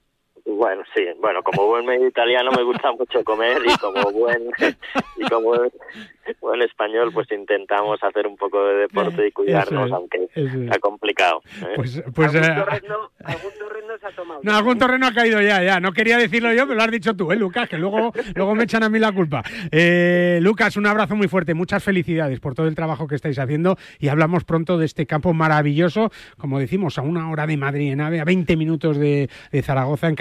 [0.63, 4.43] Bueno, sí, bueno, como buen medio italiano me gusta mucho comer y como buen
[5.17, 5.56] y como
[6.39, 10.80] buen español pues intentamos hacer un poco de deporte y cuidarnos, es, aunque es, está
[10.80, 11.41] complicado.
[11.63, 11.73] ¿eh?
[11.76, 14.39] Pues, pues ¿Algún, torrendo, algún torrendo se ha tomado.
[14.41, 15.82] No, algún terreno ha caído ya, ya.
[15.82, 17.67] No quería decirlo yo, pero lo has dicho tú, ¿eh, Lucas?
[17.67, 19.43] Que luego, luego me echan a mí la culpa.
[19.69, 21.54] Eh, Lucas, un abrazo muy fuerte.
[21.54, 25.34] Muchas felicidades por todo el trabajo que estáis haciendo y hablamos pronto de este campo
[25.34, 29.62] maravilloso, como decimos, a una hora de Madrid en AVE, a 20 minutos de, de
[29.62, 30.15] Zaragoza, en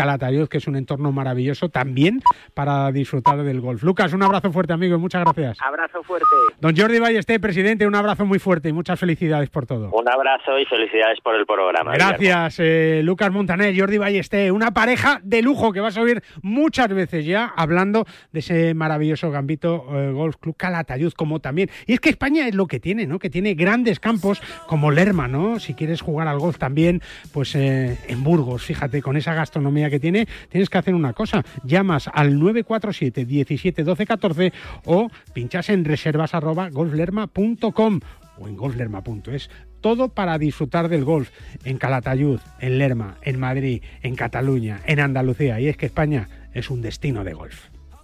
[0.48, 2.20] Que es un entorno maravilloso también
[2.54, 3.82] para disfrutar del golf.
[3.82, 5.58] Lucas, un abrazo fuerte, amigo, y muchas gracias.
[5.60, 6.26] Abrazo fuerte.
[6.60, 9.90] Don Jordi Ballester, presidente, un abrazo muy fuerte y muchas felicidades por todo.
[9.90, 11.92] Un abrazo y felicidades por el programa.
[11.92, 16.88] Gracias, eh, Lucas Montaner, Jordi Ballester, una pareja de lujo que vas a oír muchas
[16.88, 21.70] veces ya hablando de ese maravilloso gambito eh, Golf Club Calatayud, como también.
[21.86, 23.18] Y es que España es lo que tiene, ¿no?
[23.18, 25.60] Que tiene grandes campos como Lerma, ¿no?
[25.60, 27.00] Si quieres jugar al golf también,
[27.32, 30.11] pues eh, en Burgos, fíjate, con esa gastronomía que tiene,
[30.48, 31.44] tienes que hacer una cosa.
[31.64, 34.52] Llamas al 947 17 12 14
[34.84, 38.00] o pinchas en reservas arroba golflerma.com
[38.38, 39.50] o en golflerma.es.
[39.80, 41.30] Todo para disfrutar del golf
[41.64, 45.58] en Calatayud, en Lerma, en Madrid, en Cataluña, en Andalucía.
[45.60, 47.71] Y es que España es un destino de golf.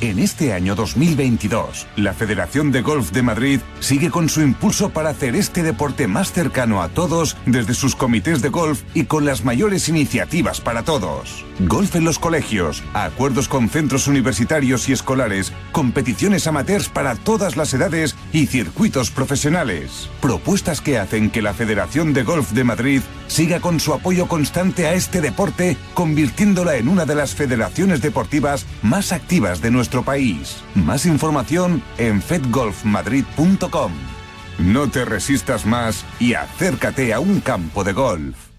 [0.00, 5.10] En este año 2022, la Federación de Golf de Madrid sigue con su impulso para
[5.10, 9.44] hacer este deporte más cercano a todos desde sus comités de golf y con las
[9.44, 11.44] mayores iniciativas para todos.
[11.66, 17.74] Golf en los colegios, acuerdos con centros universitarios y escolares, competiciones amateurs para todas las
[17.74, 20.08] edades y circuitos profesionales.
[20.22, 24.86] Propuestas que hacen que la Federación de Golf de Madrid siga con su apoyo constante
[24.86, 30.62] a este deporte, convirtiéndola en una de las federaciones deportivas más activas de nuestro país.
[30.74, 33.92] Más información en fedgolfmadrid.com.
[34.58, 38.49] No te resistas más y acércate a un campo de golf.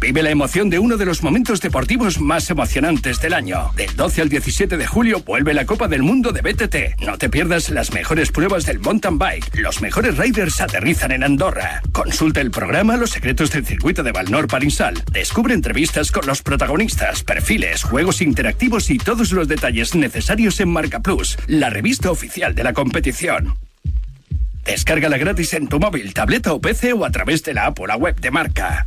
[0.00, 3.72] Vive la emoción de uno de los momentos deportivos más emocionantes del año.
[3.76, 7.02] Del 12 al 17 de julio vuelve la Copa del Mundo de BTT.
[7.02, 9.56] No te pierdas las mejores pruebas del mountain bike.
[9.56, 11.82] Los mejores riders aterrizan en Andorra.
[11.92, 15.02] Consulta el programa Los secretos del circuito de Valnor Parinsal.
[15.12, 21.00] Descubre entrevistas con los protagonistas, perfiles, juegos interactivos y todos los detalles necesarios en Marca
[21.00, 23.56] Plus, la revista oficial de la competición.
[24.64, 27.86] Descárgala gratis en tu móvil, tableta o PC o a través de la app o
[27.86, 28.86] la web de Marca.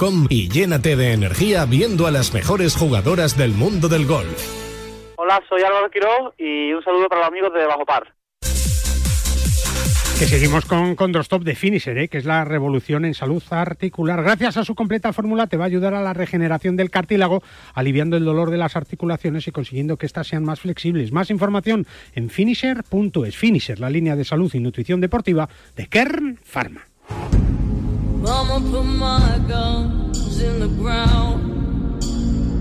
[0.29, 5.15] y llénate de energía viendo a las mejores jugadoras del mundo del golf.
[5.15, 8.11] Hola, soy Álvaro Quiroz y un saludo para los amigos de Bajo Par.
[10.17, 12.07] Que seguimos con Condrostop de Finisher, ¿eh?
[12.07, 14.23] que es la revolución en salud articular.
[14.23, 17.43] Gracias a su completa fórmula te va a ayudar a la regeneración del cartílago,
[17.75, 21.11] aliviando el dolor de las articulaciones y consiguiendo que éstas sean más flexibles.
[21.11, 21.85] Más información
[22.15, 23.37] en finisher.es.
[23.37, 26.87] Finisher, la línea de salud y nutrición deportiva de Kern Pharma.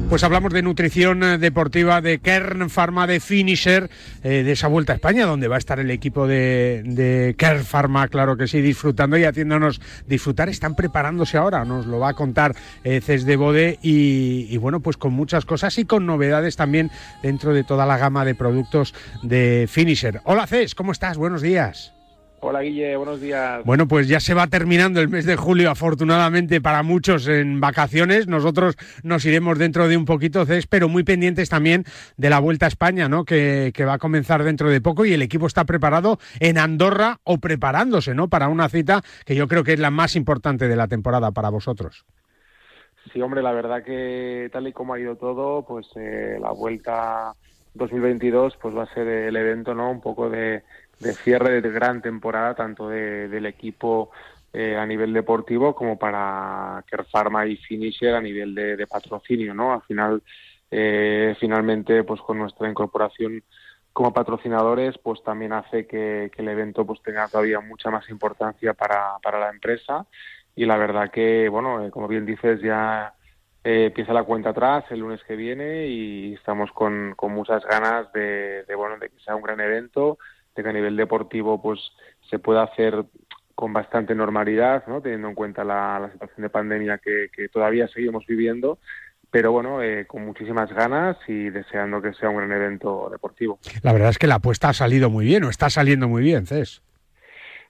[0.08, 3.88] Pues hablamos de nutrición eh, deportiva de Kern Pharma de Finisher,
[4.24, 7.64] eh, de esa vuelta a España, donde va a estar el equipo de, de Kern
[7.64, 10.48] Pharma, claro que sí, disfrutando y haciéndonos disfrutar.
[10.48, 14.80] Están preparándose ahora, nos lo va a contar eh, Ces de Bode y, y, bueno,
[14.80, 16.90] pues con muchas cosas y con novedades también
[17.22, 20.22] dentro de toda la gama de productos de Finisher.
[20.24, 21.18] Hola Ces, ¿cómo estás?
[21.18, 21.99] Buenos días.
[22.42, 23.62] Hola Guille, buenos días.
[23.66, 28.28] Bueno, pues ya se va terminando el mes de julio, afortunadamente para muchos en vacaciones.
[28.28, 31.84] Nosotros nos iremos dentro de un poquito, Cés, pero muy pendientes también
[32.16, 33.26] de la Vuelta a España, ¿no?
[33.26, 37.18] Que, que, va a comenzar dentro de poco y el equipo está preparado en Andorra
[37.24, 38.28] o preparándose, ¿no?
[38.28, 41.50] Para una cita que yo creo que es la más importante de la temporada para
[41.50, 42.06] vosotros.
[43.12, 47.34] Sí, hombre, la verdad que tal y como ha ido todo, pues eh, la Vuelta
[47.74, 49.90] 2022 pues va a ser el evento, ¿no?
[49.90, 50.62] Un poco de
[51.00, 54.10] de cierre de gran temporada, tanto de, del equipo
[54.52, 59.72] eh, a nivel deportivo como para Care Pharma y Finisher a nivel de, patrocinio, ¿no?
[59.72, 60.22] Al final,
[60.70, 63.42] eh, finalmente, pues con nuestra incorporación
[63.92, 68.74] como patrocinadores, pues también hace que, que, el evento pues tenga todavía mucha más importancia
[68.74, 70.06] para, para la empresa
[70.54, 73.14] y la verdad que, bueno, eh, como bien dices, ya
[73.64, 78.12] eh, empieza la cuenta atrás el lunes que viene y estamos con, con muchas ganas
[78.12, 80.18] de, de, bueno, de que sea un gran evento,
[80.54, 81.80] de que a nivel deportivo pues
[82.28, 83.04] se pueda hacer
[83.54, 85.02] con bastante normalidad, ¿no?
[85.02, 88.78] teniendo en cuenta la, la situación de pandemia que, que, todavía seguimos viviendo,
[89.30, 93.58] pero bueno, eh, con muchísimas ganas y deseando que sea un gran evento deportivo.
[93.82, 96.46] La verdad es que la apuesta ha salido muy bien, o está saliendo muy bien,
[96.46, 96.82] Cés.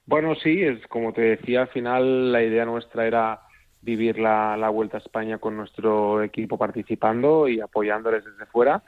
[0.05, 3.41] Bueno, sí, es como te decía, al final la idea nuestra era
[3.81, 8.81] vivir la, la Vuelta a España con nuestro equipo participando y apoyándoles desde fuera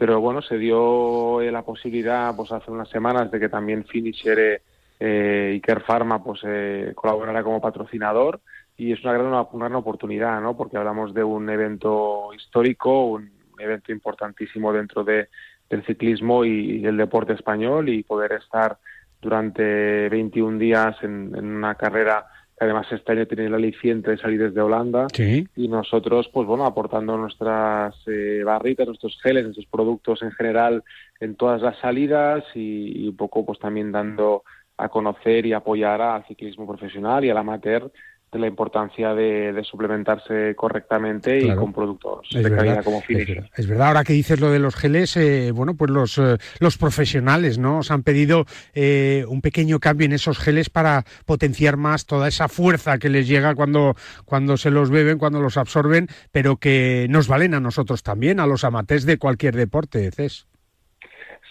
[0.00, 4.62] pero bueno, se dio eh, la posibilidad pues hace unas semanas de que también Finisher
[4.98, 8.40] eh, y Care Pharma pues eh, colaborara como patrocinador
[8.78, 10.56] y es una gran, una gran oportunidad, ¿no?
[10.56, 15.28] Porque hablamos de un evento histórico, un evento importantísimo dentro de,
[15.68, 18.78] del ciclismo y, y del deporte español y poder estar
[19.20, 22.24] durante 21 días en una carrera
[22.60, 25.48] además este año tiene el aliciente de salir desde Holanda sí.
[25.56, 30.84] y nosotros pues bueno aportando nuestras eh, barritas nuestros geles nuestros productos en general
[31.18, 34.44] en todas las salidas y, y, un poco pues también dando
[34.76, 37.90] a conocer y apoyar al ciclismo profesional y al amateur
[38.32, 41.54] de la importancia de, de suplementarse correctamente claro.
[41.54, 43.22] y con productos es de verdad, calidad como Finish.
[43.22, 43.50] Es verdad.
[43.56, 46.78] es verdad, ahora que dices lo de los geles, eh, bueno, pues los, eh, los
[46.78, 47.78] profesionales, ¿no?
[47.78, 52.48] Os han pedido eh, un pequeño cambio en esos geles para potenciar más toda esa
[52.48, 57.26] fuerza que les llega cuando, cuando se los beben, cuando los absorben, pero que nos
[57.26, 60.46] valen a nosotros también, a los amateurs de cualquier deporte, Cés.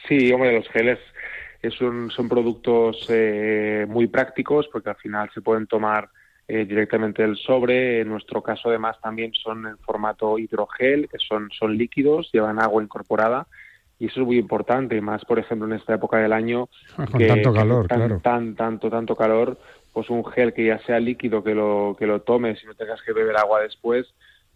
[0.08, 0.98] Sí, hombre, los geles
[1.78, 6.10] son, son productos eh, muy prácticos porque al final se pueden tomar
[6.52, 8.02] eh, directamente del sobre.
[8.02, 12.82] En nuestro caso, además, también son en formato hidrogel, que son, son líquidos, llevan agua
[12.82, 13.46] incorporada.
[14.00, 16.68] Y eso es muy importante, más por ejemplo en esta época del año.
[16.96, 18.20] Con que, tanto calor, tan, claro.
[18.24, 19.60] Tan, tanto, tanto calor,
[19.94, 23.02] pues un gel que ya sea líquido, que lo, que lo tomes y no tengas
[23.04, 24.08] que beber agua después,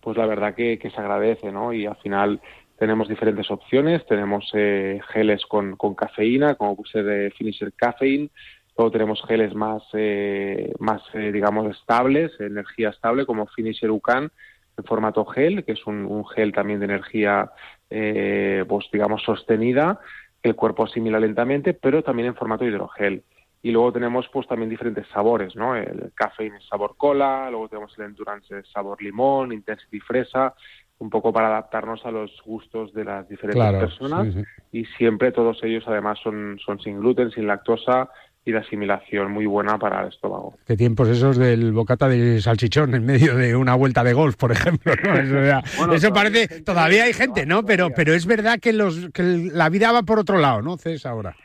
[0.02, 1.74] pues la verdad que, que se agradece, ¿no?
[1.74, 2.42] Y al final
[2.80, 8.32] tenemos diferentes opciones, tenemos eh, geles con, con cafeína, como puse de Finisher Caffeine,
[8.78, 14.32] Luego tenemos geles más, eh, más eh, digamos, estables, energía estable, como Finisher Ucan,
[14.76, 17.52] en formato gel, que es un, un gel también de energía,
[17.90, 20.00] eh, pues digamos, sostenida,
[20.42, 23.24] que el cuerpo asimila lentamente, pero también en formato hidrogel.
[23.62, 25.76] Y luego tenemos pues también diferentes sabores, ¿no?
[25.76, 30.54] El cafeína es sabor cola, luego tenemos el endurance es sabor limón, intensity fresa,
[30.98, 34.80] un poco para adaptarnos a los gustos de las diferentes claro, personas sí, sí.
[34.80, 38.10] y siempre todos ellos además son, son sin gluten, sin lactosa
[38.46, 40.58] y de asimilación muy buena para el estómago.
[40.68, 44.52] Qué tiempos esos del bocata de salchichón en medio de una vuelta de golf, por
[44.52, 44.94] ejemplo.
[45.04, 45.14] ¿no?
[45.20, 47.64] Eso, ya, bueno, eso parece, gente, todavía hay gente, ¿no?
[47.64, 51.06] Pero, pero es verdad que, los, que la vida va por otro lado, ¿no, Cés,
[51.06, 51.36] ahora?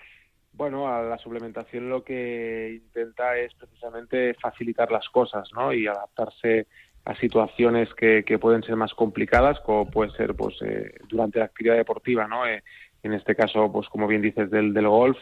[0.52, 5.72] Bueno, a la suplementación lo que intenta es precisamente facilitar las cosas, ¿no?
[5.72, 6.66] Y adaptarse
[7.04, 11.44] a situaciones que, que pueden ser más complicadas, como puede ser pues eh, durante la
[11.44, 12.44] actividad deportiva, ¿no?
[12.44, 12.64] Eh,
[13.02, 15.16] en este caso, pues como bien dices, del, del golf,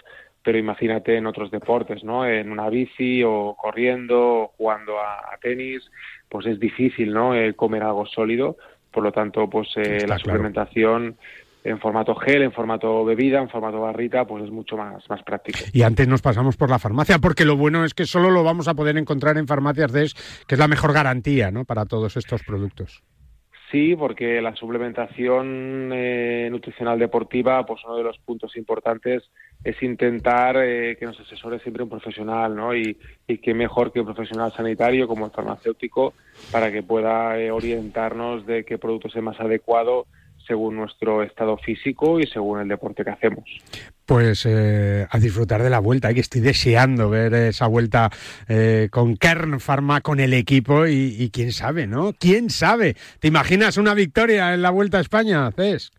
[0.46, 2.24] pero imagínate en otros deportes, ¿no?
[2.24, 5.82] En una bici o corriendo o jugando a, a tenis,
[6.28, 7.34] pues es difícil, ¿no?
[7.34, 8.56] Eh, comer algo sólido,
[8.92, 10.20] por lo tanto, pues eh, la claro.
[10.20, 11.16] suplementación
[11.64, 15.58] en formato gel, en formato bebida, en formato barrita, pues es mucho más, más práctico.
[15.72, 18.68] Y antes nos pasamos por la farmacia, porque lo bueno es que solo lo vamos
[18.68, 20.14] a poder encontrar en farmacias DES,
[20.46, 21.64] que es la mejor garantía ¿no?
[21.64, 23.02] para todos estos productos.
[23.70, 29.24] Sí, porque la suplementación eh, nutricional deportiva, pues uno de los puntos importantes
[29.64, 32.76] es intentar eh, que nos asesore siempre un profesional, ¿no?
[32.76, 32.96] Y,
[33.26, 36.14] y que mejor que un profesional sanitario como el farmacéutico
[36.52, 40.06] para que pueda eh, orientarnos de qué producto es más adecuado
[40.46, 43.44] según nuestro estado físico y según el deporte que hacemos.
[44.04, 48.10] Pues eh, a disfrutar de la vuelta, que estoy deseando ver esa vuelta
[48.48, 52.12] eh, con Kern Pharma, con el equipo y, y, quién sabe, ¿no?
[52.12, 52.94] ¿Quién sabe?
[53.18, 55.90] ¿Te imaginas una victoria en la vuelta a España, Cés?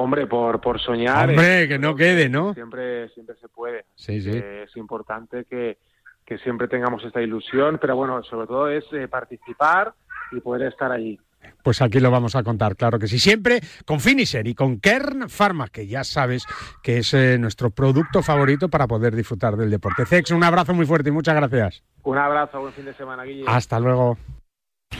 [0.00, 1.28] Hombre, por, por soñar.
[1.28, 2.54] Hombre, que no quede, ¿no?
[2.54, 3.84] Siempre, siempre se puede.
[3.96, 4.30] Sí, sí.
[4.32, 5.78] Eh, es importante que,
[6.24, 9.92] que siempre tengamos esta ilusión, pero bueno, sobre todo es eh, participar
[10.30, 11.18] y poder estar allí.
[11.62, 13.18] Pues aquí lo vamos a contar, claro que sí.
[13.18, 16.44] Siempre con Finisher y con Kern Pharma, que ya sabes
[16.82, 20.06] que es eh, nuestro producto favorito para poder disfrutar del deporte.
[20.06, 21.82] Cex, un abrazo muy fuerte y muchas gracias.
[22.02, 23.44] Un abrazo, buen fin de semana, Guille.
[23.46, 24.16] Hasta luego.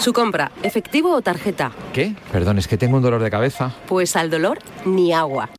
[0.00, 1.72] Su compra, efectivo o tarjeta.
[1.92, 2.14] ¿Qué?
[2.32, 3.74] Perdón, es que tengo un dolor de cabeza.
[3.86, 5.50] Pues al dolor, ni agua.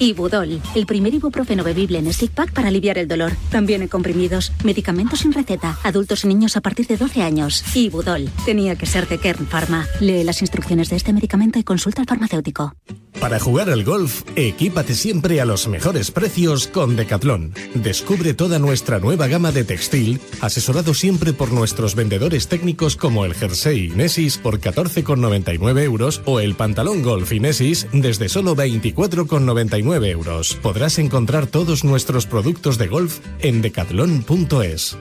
[0.00, 3.32] Ibudol, el primer ibuprofeno bebible en stick pack para aliviar el dolor.
[3.50, 7.64] También en comprimidos, medicamentos sin receta, adultos y niños a partir de 12 años.
[7.74, 9.86] Ibudol, tenía que ser de Kern Pharma.
[10.00, 12.74] Lee las instrucciones de este medicamento y consulta al farmacéutico.
[13.20, 17.52] Para jugar al golf, equípate siempre a los mejores precios con Decathlon.
[17.74, 23.34] Descubre toda nuestra nueva gama de textil, asesorado siempre por nuestros vendedores técnicos como el
[23.34, 30.54] jersey Inesis por 14,99 euros o el pantalón golf Inesis desde solo 24,99 euros.
[30.62, 34.96] Podrás encontrar todos nuestros productos de golf en decathlon.es.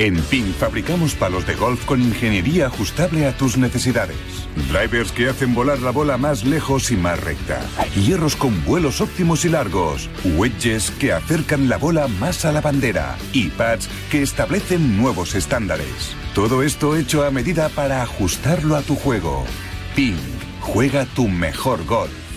[0.00, 4.16] En PIN fabricamos palos de golf con ingeniería ajustable a tus necesidades.
[4.70, 7.60] Drivers que hacen volar la bola más lejos y más recta.
[7.96, 10.08] Hierros con vuelos óptimos y largos.
[10.36, 13.18] Wedges que acercan la bola más a la bandera.
[13.32, 16.14] Y pads que establecen nuevos estándares.
[16.32, 19.44] Todo esto hecho a medida para ajustarlo a tu juego.
[19.96, 20.16] PIN.
[20.60, 22.27] Juega tu mejor golf.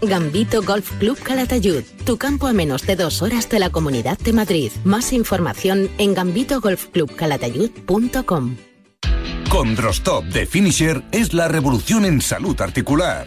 [0.00, 4.32] Gambito Golf Club Calatayud, tu campo a menos de dos horas de la Comunidad de
[4.32, 4.70] Madrid.
[4.84, 8.56] Más información en gambitogolfclubcalatayud.com.
[9.48, 13.26] Condrostop de Finisher es la revolución en salud articular.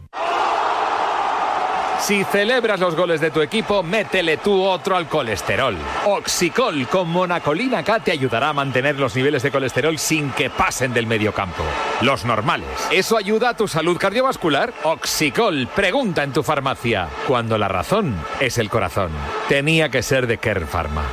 [2.01, 5.77] Si celebras los goles de tu equipo, métele tú otro al colesterol.
[6.07, 10.93] Oxicol con monacolina K te ayudará a mantener los niveles de colesterol sin que pasen
[10.93, 11.63] del mediocampo.
[12.01, 12.67] Los normales.
[12.91, 14.73] ¿Eso ayuda a tu salud cardiovascular?
[14.83, 17.07] Oxicol, pregunta en tu farmacia.
[17.27, 19.11] Cuando la razón es el corazón.
[19.47, 21.03] Tenía que ser de Kern Pharma.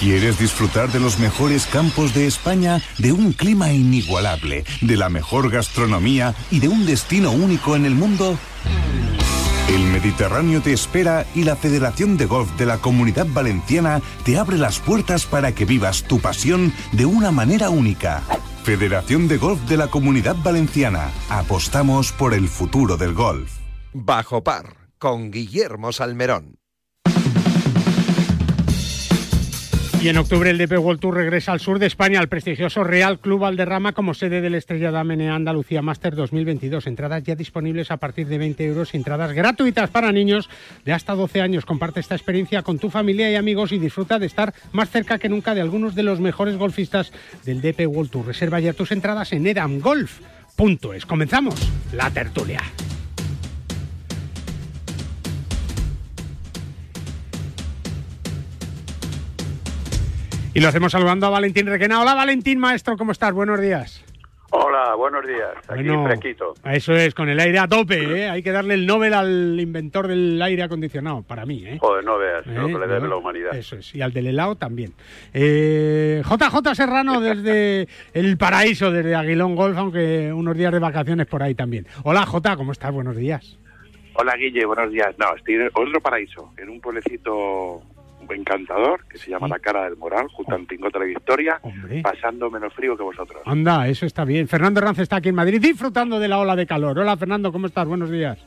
[0.00, 5.48] ¿Quieres disfrutar de los mejores campos de España, de un clima inigualable, de la mejor
[5.48, 8.36] gastronomía y de un destino único en el mundo?
[9.68, 14.58] El Mediterráneo te espera y la Federación de Golf de la Comunidad Valenciana te abre
[14.58, 18.22] las puertas para que vivas tu pasión de una manera única.
[18.62, 21.10] Federación de Golf de la Comunidad Valenciana.
[21.28, 23.50] Apostamos por el futuro del golf.
[23.92, 26.63] Bajo par, con Guillermo Salmerón.
[30.04, 33.18] Y en octubre el DP World Tour regresa al sur de España, al prestigioso Real
[33.18, 36.86] Club Valderrama como sede del Estrella Damen Andalucía Master 2022.
[36.88, 40.50] Entradas ya disponibles a partir de 20 euros, entradas gratuitas para niños
[40.84, 41.64] de hasta 12 años.
[41.64, 45.30] Comparte esta experiencia con tu familia y amigos y disfruta de estar más cerca que
[45.30, 47.10] nunca de algunos de los mejores golfistas
[47.46, 48.26] del DP World Tour.
[48.26, 51.06] Reserva ya tus entradas en edamgolf.es.
[51.06, 51.54] Comenzamos
[51.94, 52.60] la tertulia.
[60.54, 62.00] Y lo hacemos saludando a Valentín Requena.
[62.00, 63.32] Hola Valentín, maestro, ¿cómo estás?
[63.32, 64.04] Buenos días.
[64.50, 65.50] Hola, buenos días.
[65.68, 66.54] Aquí Bueno, fresquito.
[66.64, 68.30] Eso es, con el aire a tope, ¿eh?
[68.30, 71.78] Hay que darle el Nobel al inventor del aire acondicionado, para mí, ¿eh?
[71.80, 72.72] Joder, no veas lo ¿Eh?
[72.72, 73.08] que le debe ¿No?
[73.08, 73.56] la humanidad.
[73.56, 74.92] Eso es, y al del helado también.
[75.32, 81.42] Eh, JJ Serrano desde el paraíso, desde Aguilón Golf, aunque unos días de vacaciones por
[81.42, 81.88] ahí también.
[82.04, 82.92] Hola J, ¿cómo estás?
[82.92, 83.58] Buenos días.
[84.14, 85.16] Hola Guille, buenos días.
[85.18, 87.82] No, estoy en otro paraíso, en un pueblecito
[88.32, 91.60] encantador que se llama La Cara del Moral, junto a Antingota de Victoria,
[92.02, 93.42] pasando menos frío que vosotros.
[93.44, 94.48] Anda, eso está bien.
[94.48, 96.98] Fernando Ranz está aquí en Madrid disfrutando de la ola de calor.
[96.98, 97.86] Hola Fernando, ¿cómo estás?
[97.86, 98.38] Buenos días.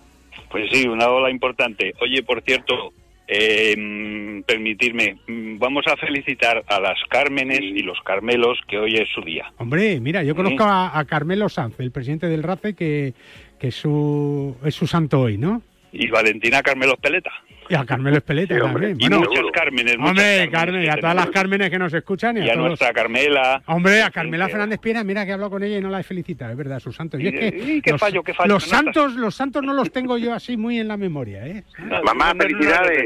[0.49, 1.93] Pues sí, una ola importante.
[2.01, 2.93] Oye, por cierto,
[3.27, 5.17] eh, permitirme,
[5.59, 9.51] vamos a felicitar a las Cármenes y los Carmelos, que hoy es su día.
[9.57, 13.13] Hombre, mira, yo conozco a, a Carmelo Sanz, el presidente del RACE, que,
[13.59, 15.61] que es, su, es su santo hoy, ¿no?
[15.99, 17.31] Y Valentina Carmelos Peleta.
[17.69, 18.95] Y a Carmelo Espeleta también.
[18.97, 19.97] Y muchas Cármenes.
[19.97, 21.27] muchas Hombre, Carmen, y a todas las.
[21.31, 22.37] Cármenes que nos escuchan.
[22.37, 23.61] Y, Y a todos- nuestra Carmela.
[23.65, 26.03] Hombre, a Carmela Fernández Piera, mira que he hablado con ella y no la he
[26.03, 27.19] felicitado, es verdad, sus santos.
[27.19, 29.91] Y es que Y qué los, fallo, qué fallo, los santos, los santos no los
[29.91, 31.63] tengo yo así muy en la memoria, ¿eh?
[32.05, 33.05] Mamá, felicidades.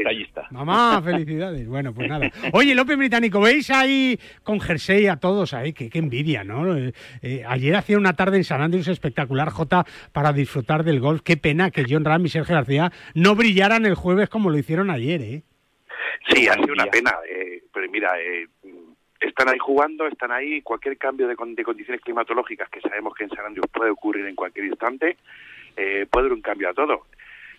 [0.50, 1.66] Mamá, felicidades.
[1.66, 2.30] Bueno, pues nada.
[2.52, 5.72] Oye, López Británico, ¿veis ahí con jersey a todos ahí?
[5.72, 6.76] Qué, qué envidia, ¿no?
[6.76, 11.22] Eh, eh, ayer hacía una tarde en San Andrés espectacular, Jota, para disfrutar del golf.
[11.22, 12.81] Qué pena que John Ram y Sergio García
[13.14, 15.42] no brillaran el jueves como lo hicieron ayer, ¿eh?
[16.28, 17.12] Sí, ha sido una pena.
[17.28, 18.46] eh, pero mira, eh,
[19.20, 20.62] están ahí jugando, están ahí.
[20.62, 24.34] Cualquier cambio de, de condiciones climatológicas que sabemos que en San Andrés puede ocurrir en
[24.34, 25.16] cualquier instante,
[25.76, 27.06] eh, puede dar un cambio a todo.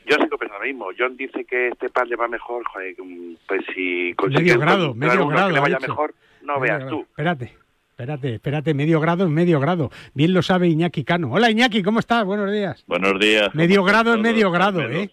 [0.05, 0.87] Yo sigo pensando lo mismo.
[0.97, 2.63] John dice que este par le va mejor.
[2.65, 5.47] Joder, mm, pues si consigue Medio grado, medio grado.
[5.47, 6.89] que le vaya mejor, no Medio veas grado.
[6.97, 7.01] tú.
[7.09, 7.53] Espérate,
[7.93, 9.91] espérate, espérate, medio grado es medio grado.
[10.15, 11.31] Bien lo sabe Iñaki Cano.
[11.31, 12.25] Hola Iñaki, ¿cómo estás?
[12.25, 12.83] Buenos días.
[12.87, 13.53] Buenos días.
[13.53, 14.81] Medio ¿Cómo están grado es medio grado?
[14.89, 15.09] ¿eh?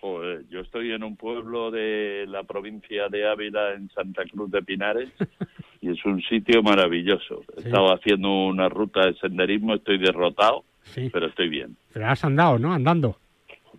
[0.00, 4.62] Joder, yo estoy en un pueblo de la provincia de Ávila, en Santa Cruz de
[4.62, 5.08] Pinares,
[5.80, 7.42] y es un sitio maravilloso.
[7.56, 7.68] He Sí.
[7.68, 11.10] estado haciendo una ruta de senderismo, estoy derrotado, Sí.
[11.12, 12.72] pero estoy bien, Pero has andado, ¿no?
[12.72, 13.18] Andando.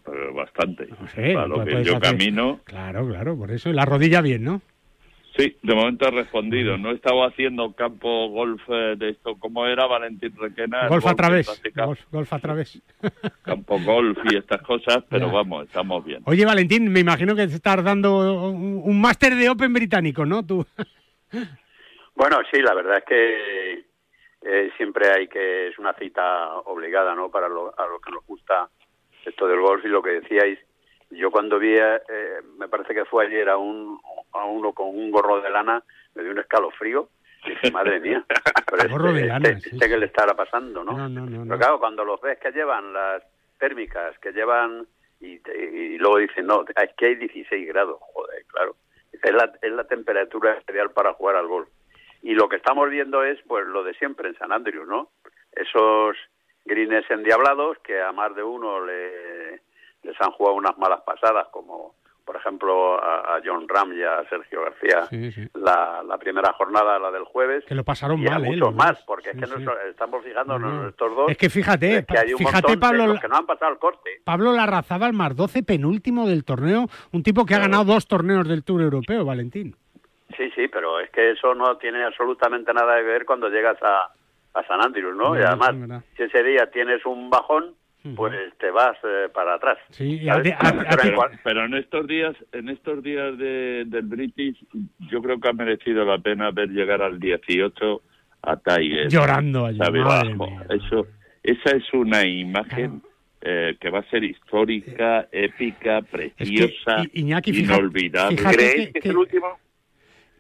[0.04, 0.88] pero bastante.
[1.16, 3.70] sé, Para lo que yo hacer- camino, Claro, claro, por eso.
[3.70, 4.62] Y La rodilla bien, ¿no?
[5.38, 6.78] Sí, de momento he respondido.
[6.78, 10.88] No he estado haciendo campo golf eh, de esto, como era Valentín Requena.
[10.88, 11.62] golf a través.
[11.76, 12.82] Golf, golf a través.
[13.44, 15.34] Campo golf y estas cosas, pero Ya.
[15.34, 16.22] vamos, estamos bien.
[16.26, 20.46] Oye, Valentín, me imagino que estás dando un, un máster de Open británico, ¿no?
[20.46, 20.66] Tú.
[22.16, 23.86] Bueno, sí, la verdad es que
[24.42, 27.30] eh, siempre hay que es una cita obligada, ¿no?
[27.30, 28.70] Para lo, a lo que nos gusta
[29.26, 30.58] esto del golf y lo que decíais.
[31.10, 34.00] Yo cuando vi, eh, me parece que fue ayer a un
[34.34, 35.82] a uno con un gorro de lana,
[36.16, 37.10] me dio un escalofrío.
[37.46, 38.26] Y dije, madre mía,
[38.70, 40.92] pero Gorro de este, lana, este- este que le estará pasando, ¿no?
[40.94, 41.44] No, no, no.
[41.46, 43.24] Pero claro, cuando los ves que llevan las
[43.60, 44.86] térmicas, que llevan
[45.20, 48.76] y, te- y luego dicen, no, es que hay 16 grados, joder, claro.
[49.14, 51.70] Es la, es la temperatura ideal para jugar al golf.
[52.22, 55.10] Y lo que estamos viendo es pues lo de siempre en San Andrews, ¿no?
[55.54, 56.18] Esos
[56.66, 59.62] greens endiablados que a más de uno le,
[60.08, 61.94] les han jugado unas malas pasadas, como
[62.26, 65.48] por ejemplo a, a John Ram y a Sergio García Sí, sí.
[65.54, 67.64] la, la primera jornada, la del jueves.
[67.66, 68.50] Que lo pasaron y a mal, ¿eh?
[68.50, 70.82] muchos más, porque Sí, es que nos estamos No, no.
[70.84, 71.32] en estos dos.
[71.32, 73.78] Es que fíjate, es que hay un fíjate, Pablo, los que no han pasado el
[73.80, 74.10] corte.
[74.26, 78.64] Pablo Larrazábal más 12 penúltimo del torneo, un tipo que ha ganado dos torneos del
[78.66, 79.76] Tour Europeo, Valentín.
[80.36, 84.12] Sí, sí, pero es que eso no tiene absolutamente nada que ver cuando llegas a,
[84.54, 85.30] a San Andrews, ¿no?
[85.34, 87.74] No, y además, si ese día tienes un bajón,
[88.16, 89.78] pues te vas eh, para atrás.
[89.90, 90.56] Sí, ¿sabes?
[90.60, 94.58] Pero pero, igual- pero en estos días, en estos días de, del British,
[95.12, 98.02] yo creo que ha merecido la pena ver llegar al 18
[98.44, 99.08] a Tiger.
[99.10, 99.78] Llorando allí.
[100.70, 101.08] Eso,
[101.44, 103.02] esa es una imagen
[103.42, 108.36] eh, que va a ser histórica, épica, preciosa, Iñaki, inolvidable.
[108.36, 109.60] ¿Creéis que, es el último?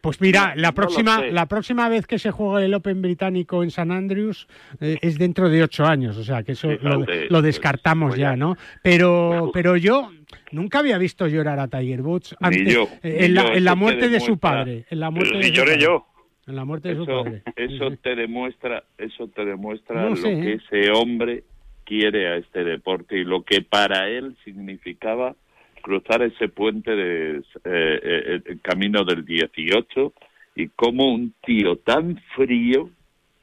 [0.07, 3.91] Pues mira, la próxima, la próxima vez que se juegue el Open británico en San
[3.91, 4.47] Andrews
[4.79, 8.37] eh, es dentro de ocho años, o sea que eso lo, lo descartamos pues ya.
[8.37, 8.55] ¿no?
[8.81, 10.09] Pero, pero yo
[10.53, 13.65] nunca había visto llorar a Tiger Woods antes, yo, eh, ni en, la, yo, en
[13.65, 16.07] la muerte de su padre, en la muerte de su lloré yo.
[16.47, 17.43] En la muerte de su Eso, padre.
[17.57, 20.59] eso te demuestra, eso te demuestra No lo sé, que ¿eh?
[20.71, 21.43] ese hombre
[21.83, 25.35] quiere a este deporte y lo que para él significaba
[25.81, 30.13] cruzar ese puente de eh, eh, el camino del 18
[30.55, 32.89] y cómo un tío tan frío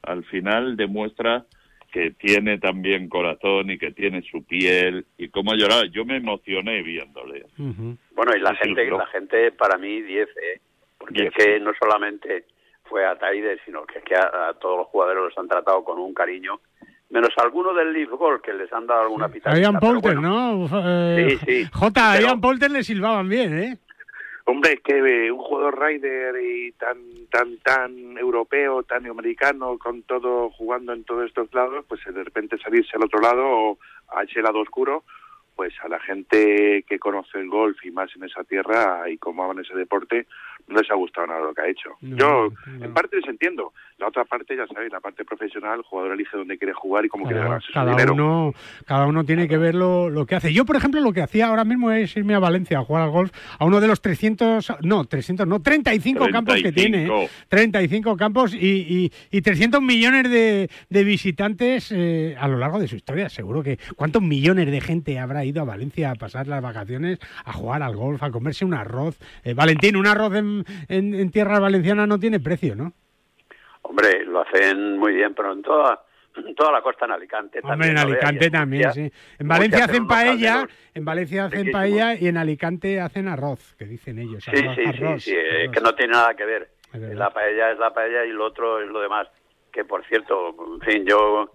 [0.03, 1.45] al final demuestra
[1.91, 5.85] que tiene también corazón y que tiene su piel y cómo lloraba.
[5.85, 7.45] Yo me emocioné viéndole.
[7.57, 10.59] Bueno, y la gente, la gente para mí 10, ¿eh?
[10.97, 11.33] Porque Diez.
[11.37, 12.45] es que no solamente
[12.83, 15.85] fue a Taide, sino que es que a, a todos los jugadores los han tratado
[15.85, 16.59] con un cariño,
[17.15, 19.61] menos algunos del Leaf Golf que les han dado alguna A pitadita.
[19.61, 20.67] Ian Poulter, bueno.
[20.67, 20.69] ¿no?
[20.85, 21.69] Eh, Sí, sí.
[21.71, 23.77] J, a Ian Poulter le silbaban bien, ¿eh?
[24.47, 26.97] Hombre, es que eh, un jugador rider y tan
[27.31, 32.57] tan tan europeo, tan americano, con todo jugando en todos estos lados, pues de repente
[32.59, 35.03] salirse al otro lado o a ese lado oscuro,
[35.55, 39.45] pues a la gente que conoce el golf y más en esa tierra y cómo
[39.45, 40.27] aman ese deporte,
[40.67, 41.89] no les ha gustado nada lo que ha hecho.
[42.01, 42.85] No, Yo, no.
[42.85, 43.73] en parte les entiendo.
[43.97, 47.07] La otra parte, ya sabéis, la parte profesional, el jugador elige dónde quiere jugar y
[47.07, 48.13] cómo quiere Cada, ganarse su cada dinero.
[48.13, 48.53] uno,
[48.85, 50.51] cada uno tiene que ver lo, lo que hace.
[50.53, 53.11] Yo, por ejemplo, lo que hacía ahora mismo es irme a Valencia a jugar al
[53.11, 57.03] golf a uno de los 300, no, 300, no, 35 campos que tiene.
[57.05, 57.29] ¿eh?
[57.47, 57.47] 35.
[57.49, 62.87] 35 campos y, y, y 300 millones de, de visitantes eh, a lo largo de
[62.87, 63.29] su historia.
[63.29, 67.53] Seguro que cuántos millones de gente habrá ido a Valencia a pasar las vacaciones, a
[67.53, 69.17] jugar al golf, a comerse un arroz.
[69.43, 70.54] Eh, Valentín, un arroz en,
[70.87, 72.93] en, en tierra valenciana no tiene precio, ¿no?
[73.81, 76.03] Hombre, lo hacen muy bien, pero en toda,
[76.35, 77.91] en toda la costa en Alicante Hombre, también.
[77.91, 79.11] en Alicante en también, sí.
[79.39, 80.75] En Valencia hacen paella, calderos.
[80.93, 84.43] en Valencia hacen paella y en Alicante hacen arroz, que dicen ellos.
[84.43, 85.73] Sí, arroz, sí, sí, arroz, sí, arroz.
[85.73, 86.69] que no tiene nada que ver.
[86.93, 89.27] La paella es la paella y lo otro es lo demás.
[89.71, 91.51] Que por cierto, en fin, yo,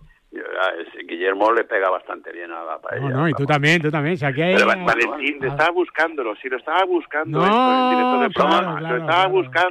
[1.08, 3.08] Guillermo le pega bastante bien a la paella.
[3.08, 4.14] No, no, y tú también, tú también.
[4.14, 7.72] O sea, que hay- Pero Va- Valentín, estaba buscándolo, si lo estaba buscando No, esto,
[7.72, 9.30] el director de claro, programa, claro, lo estaba claro.
[9.30, 9.70] buscando.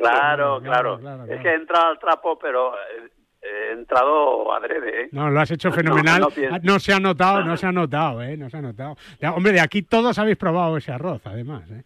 [0.61, 1.25] Claro, claro.
[1.33, 3.09] Es que he entrado al trapo, pero eh,
[3.41, 5.09] he entrado adrede, ¿eh?
[5.13, 6.19] No, lo has hecho fenomenal.
[6.21, 6.27] no
[6.61, 8.35] No, se ha notado, no se ha notado, ¿eh?
[8.35, 8.97] No se ha notado.
[9.33, 11.83] Hombre, de aquí todos habéis probado ese arroz, además, ¿eh?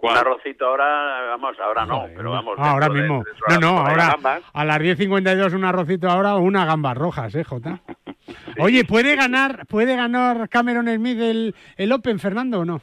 [0.00, 2.54] Un arrocito ahora, vamos, ahora no, pero vamos.
[2.58, 3.24] Ah, ahora de- mismo.
[3.48, 4.16] de No, no, ahora
[4.52, 7.80] a las 10.52 un arrocito ahora o una gambas rojas, ¿eh, Jota?
[8.60, 12.80] Oye, ¿puede ganar puede ganar Cameron Smith el, el Open, Fernando, o no?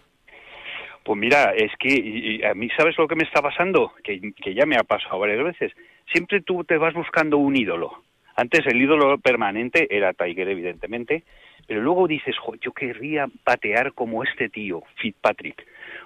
[1.03, 3.93] Pues mira, es que y- y a mí, ¿sabes lo que me está pasando?
[4.03, 5.71] Que, que ya me ha pasado varias veces.
[6.11, 8.03] Siempre tú te vas buscando un ídolo.
[8.35, 11.23] Antes el ídolo permanente era Tiger, evidentemente,
[11.67, 15.65] pero luego dices, jo, yo querría patear como este tío, Fitzpatrick.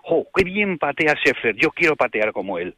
[0.10, 2.74] Jo, qué bien patea Sheffer, yo quiero patear como él.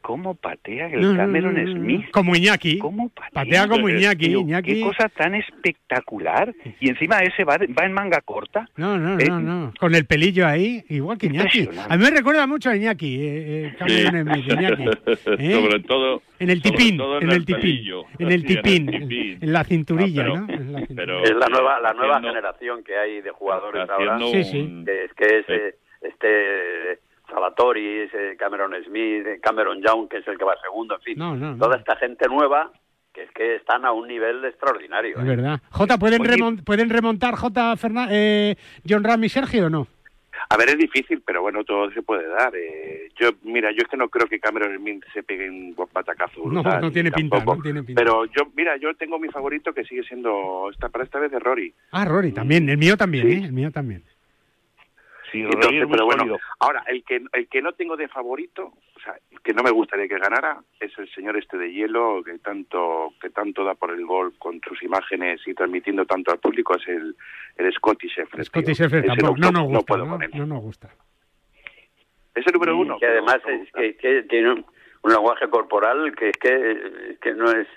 [0.00, 1.56] ¿Cómo patea el Cameron.
[1.66, 2.10] Smith?
[2.10, 2.76] Como Iñaki.
[2.78, 3.30] ¿Cómo patea?
[3.32, 4.74] Patea como Iñaki, Tío, Iñaki.
[4.74, 6.54] Qué cosa tan espectacular.
[6.78, 8.68] Y encima ese va, de- va en manga corta.
[8.76, 9.72] No, no, Eh, no, no.
[9.80, 11.68] Con el pelillo ahí, igual que Iñaki.
[11.88, 14.84] A mí me recuerda mucho a Iñaki, eh, eh, Cameron Smith, Iñaki.
[15.38, 15.52] ¿eh?
[15.54, 20.24] Sobre todo En el tipín, en el tipín, en el tipín, en la cinturilla, Ah,
[20.26, 20.52] pero- ¿no?
[20.52, 20.96] En la cinturilla.
[20.96, 24.18] pero- Es la nueva, la nueva haciendo- generación que hay de jugadores ahora.
[24.18, 24.84] Sí, sí.
[24.86, 25.74] es que es eh,
[26.04, 31.18] este Salatori, Cameron Smith, Cameron Young, que es el que va segundo, en fin.
[31.18, 31.58] No, no, no.
[31.58, 32.70] Toda esta gente nueva
[33.12, 35.16] que es que están a un nivel extraordinario.
[35.18, 35.28] Es ¿eh?
[35.28, 35.60] verdad.
[35.70, 36.32] Jota, ¿pueden, Oye.
[36.32, 38.56] remon- ¿pueden remontar J, Fernan- eh,
[38.88, 39.86] John Ram y Sergio o no?
[40.50, 42.52] A ver, es difícil, pero bueno, todo se puede dar.
[42.56, 43.08] eh.
[43.18, 46.62] yo, mira, yo es que no creo que Cameron Smith se pegue un batacazo No,
[46.62, 48.00] brutal, no tiene ni pinta, no tiene pinta.
[48.02, 51.38] Pero yo, mira, yo tengo mi favorito que sigue siendo, esta, para esta vez de
[51.38, 51.72] Rory.
[51.92, 52.68] Ah, Rory, también.
[52.68, 53.44] El mío también, ¿eh?
[53.44, 54.02] El mío también.
[55.42, 56.38] Entonces, pero bueno, sólido.
[56.60, 60.08] ahora, el que, el que no tengo de favorito, o sea, que no me gustaría
[60.08, 64.04] que ganara, es el señor este de hielo, que tanto que tanto da por el
[64.04, 67.16] gol con sus imágenes y transmitiendo tanto al público, es el,
[67.56, 68.08] el Scotty.
[68.08, 69.36] Sheffield tampoco.
[69.38, 69.96] No, nos no gusta.
[69.96, 70.30] No, él.
[70.34, 70.90] no nos gusta.
[72.34, 72.98] Es el número uno.
[72.98, 74.66] que además es que, que tiene un,
[75.04, 77.68] un lenguaje corporal que es que, que no es,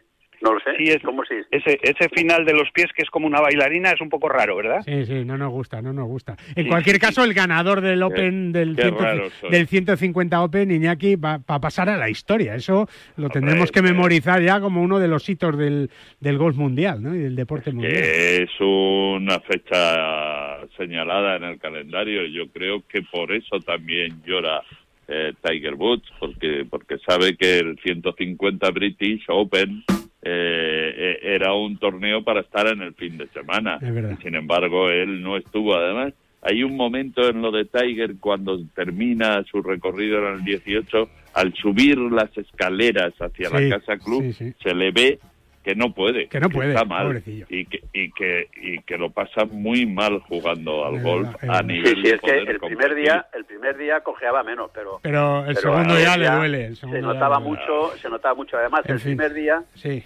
[0.41, 3.09] no lo sé, Sí, es- ¿cómo se Ese, ese final de los pies que es
[3.09, 4.81] como una bailarina es un poco raro, ¿verdad?
[4.85, 6.35] Sí, sí, no nos gusta, no nos gusta.
[6.55, 9.49] En Sí, cualquier sí, caso, el ganador del Open del, qué 100 raro soy.
[9.51, 12.55] del 150 Open, Iñaki, va, va a pasar a la historia.
[12.55, 17.01] Eso lo tendremos que memorizar ya como uno de los hitos del, del golf mundial
[17.01, 17.15] ¿no?
[17.15, 17.93] y del deporte mundial.
[17.93, 22.25] que es una fecha señalada en el calendario.
[22.27, 24.61] Yo creo que por eso también llora
[25.07, 29.83] eh, Tiger Woods, porque porque sabe que el 150 British Open
[30.21, 33.79] eh, eh, era un torneo para estar en el fin de semana.
[33.81, 35.75] Y sin embargo, él no estuvo.
[35.75, 41.09] Además, hay un momento en lo de Tiger cuando termina su recorrido en el 18,
[41.33, 44.53] al subir las escaleras hacia Sí, la casa club, sí, sí.
[44.61, 45.19] se le ve
[45.67, 47.45] que no puede, Que no puede, está mal pobrecillo.
[47.49, 51.57] y que, y que y que lo pasa muy mal jugando al Es golf verdad,
[51.57, 54.99] a nivel Sí, sí, es que el primer día, el primer día cojeaba menos, pero
[55.03, 56.65] Pero el pero segundo ya le duele.
[56.67, 58.57] el se notaba mucho, se notaba mucho.
[58.57, 59.17] Además, En el fin.
[59.17, 60.03] primer día, Sí.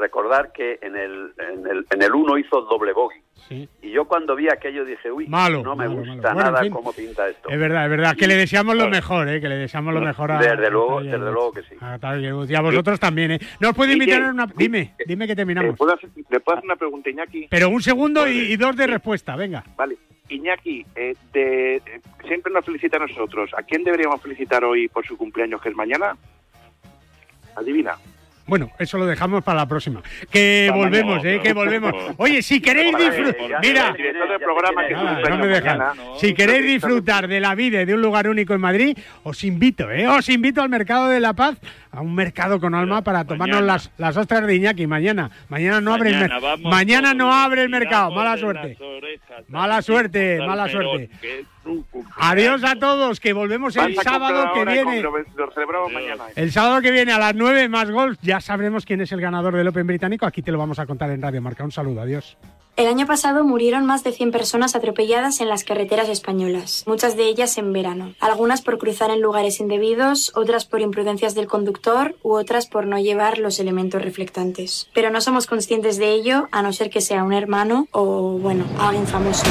[0.00, 3.20] recordar que en el en el en el uno hizo doble bogey.
[3.48, 3.68] Sí.
[3.82, 6.22] Y yo cuando vi aquello dije, uy, Malo, no me malo, gusta malo.
[6.34, 6.72] Bueno, en nada fin.
[6.72, 7.48] cómo pinta esto.
[7.48, 8.16] Es verdad, es verdad.
[8.16, 9.40] Que le deseamos lo mejor, ¿eh?
[9.40, 10.38] Que le deseamos lo mejor a.
[10.38, 11.74] Desde luego, desde luego que sí.
[11.80, 11.98] A.
[12.18, 13.40] Y a vosotros también, ¿eh?
[13.60, 14.46] Nos puede invitar a una.
[14.56, 15.76] Dime, dime que Eh, terminamos.
[15.76, 17.48] ¿puedo hacer- ¿Le puedo hacer una pregunta, Iñaki?
[17.50, 19.64] Pero un segundo y, y dos de respuesta, venga.
[19.76, 19.96] Vale.
[20.28, 21.82] Iñaki, eh, de, eh,
[22.28, 23.50] siempre nos felicita a nosotros.
[23.58, 26.16] ¿A quién deberíamos felicitar hoy por su cumpleaños, que es mañana?
[27.56, 27.96] Adivina.
[28.50, 30.02] Bueno, eso lo dejamos para la próxima.
[30.28, 31.24] Que volvemos.
[31.24, 31.38] ¿eh?
[31.40, 31.94] Que volvemos.
[32.16, 33.60] Oye, si queréis disfrutar.
[33.62, 33.94] Mira.
[33.96, 35.92] el.
[36.18, 39.88] Si queréis disfrutar de la vida y de un lugar único en Madrid, os invito,
[39.90, 40.08] ¿eh?
[40.08, 41.58] Os invito al Mercado de la Paz,
[41.92, 44.86] a un mercado con alma para tomarnos las, las ostras de Iñaki.
[44.88, 46.56] Mañana, mañana no abre el Mañana mercado.
[46.58, 48.10] vamos Mañana no abre el mercado.
[48.10, 48.76] Mala suerte.
[48.80, 51.08] orejas, Mala suerte, mala suerte.
[52.16, 55.00] Adiós a todos, que volvemos el sábado que viene.
[55.00, 55.04] ¿eh?
[56.36, 59.54] El sábado que viene a las 9 más golf, ya sabremos quién es el ganador
[59.56, 60.26] del Open británico.
[60.26, 61.64] Aquí te lo vamos a contar en Radio Marca.
[61.64, 62.36] Un saludo, adiós.
[62.76, 67.24] El año pasado murieron más de 100 personas atropelladas en las carreteras españolas, muchas de
[67.24, 68.14] ellas en verano.
[68.20, 72.98] Algunas por cruzar en lugares indebidos, otras por imprudencias del conductor u otras por no
[72.98, 74.88] llevar los elementos reflectantes.
[74.94, 78.64] Pero no somos conscientes de ello a no ser que sea un hermano o, bueno,
[78.78, 79.44] alguien famoso.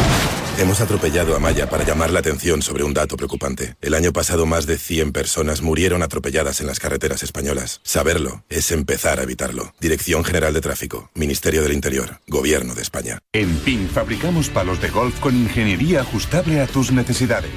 [0.60, 3.78] Hemos atropellado a Maya para llamar la atención sobre un dato preocupante.
[3.80, 7.80] El año pasado más de 100 personas murieron atropelladas en las carreteras españolas.
[7.82, 9.74] Saberlo es empezar a evitarlo.
[9.80, 13.20] Dirección General de Tráfico, Ministerio del Interior, Gobierno de España.
[13.32, 17.53] En PIN fabricamos palos de golf con ingeniería ajustable a tus necesidades.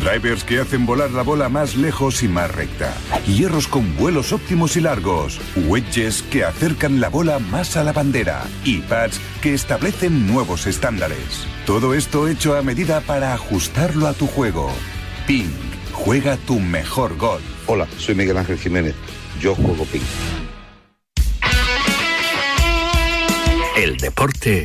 [0.00, 2.96] Drivers que hacen volar la bola más lejos y más recta.
[3.26, 5.38] Hierros con vuelos óptimos y largos.
[5.68, 8.44] Wedges que acercan la bola más a la bandera.
[8.64, 11.46] Y pads que establecen nuevos estándares.
[11.66, 14.70] Todo esto hecho a medida para ajustarlo a tu juego.
[15.26, 15.50] Ping,
[15.92, 17.42] juega tu mejor golf.
[17.66, 18.94] Hola, soy Miguel Ángel Jiménez.
[19.40, 20.00] Yo juego ping.
[23.76, 24.64] El deporte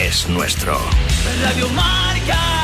[0.00, 0.76] es nuestro.
[1.44, 2.63] Radio Marca.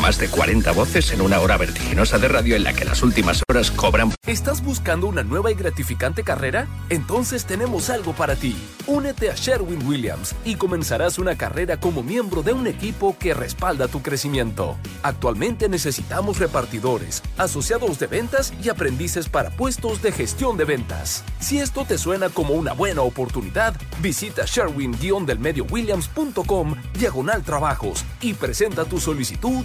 [0.00, 3.42] Más de 40 voces en una hora vertiginosa de radio en la que las últimas
[3.48, 4.12] horas cobran.
[4.26, 6.66] ¿Estás buscando una nueva y gratificante carrera?
[6.88, 8.56] Entonces tenemos algo para ti.
[8.86, 13.88] Únete a Sherwin Williams y comenzarás una carrera como miembro de un equipo que respalda
[13.88, 14.76] tu crecimiento.
[15.02, 21.24] Actualmente necesitamos repartidores, asociados de ventas y aprendices para puestos de gestión de ventas.
[21.38, 28.98] Si esto te suena como una buena oportunidad, visita sherwin-williams.com diagonal trabajos y presenta tu
[28.98, 29.64] solicitud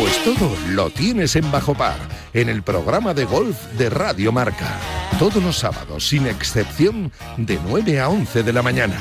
[0.00, 1.98] Pues todo lo tienes en Bajo Par,
[2.32, 4.80] en el programa de golf de Radio Marca.
[5.18, 8.96] Todos los sábados, sin excepción, de 9 a 11 de la mañana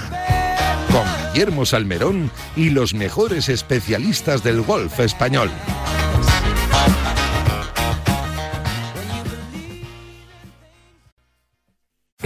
[0.92, 5.50] con Guillermo Salmerón y los mejores especialistas del golf español.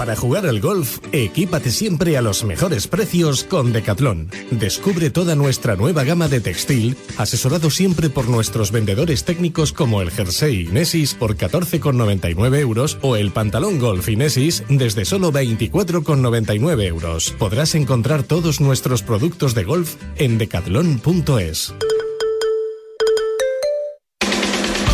[0.00, 4.30] Para jugar al golf, equípate siempre a los mejores precios con Decathlon.
[4.50, 10.10] Descubre toda nuestra nueva gama de textil, asesorado siempre por nuestros vendedores técnicos como el
[10.10, 17.34] jersey Inesis por 14,99 euros o el pantalón golf Inesis desde solo 24,99 euros.
[17.38, 21.74] Podrás encontrar todos nuestros productos de golf en decathlon.es.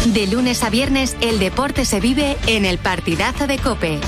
[0.06, 4.00] De lunes a viernes, el deporte se vive en el partidazo de Cope.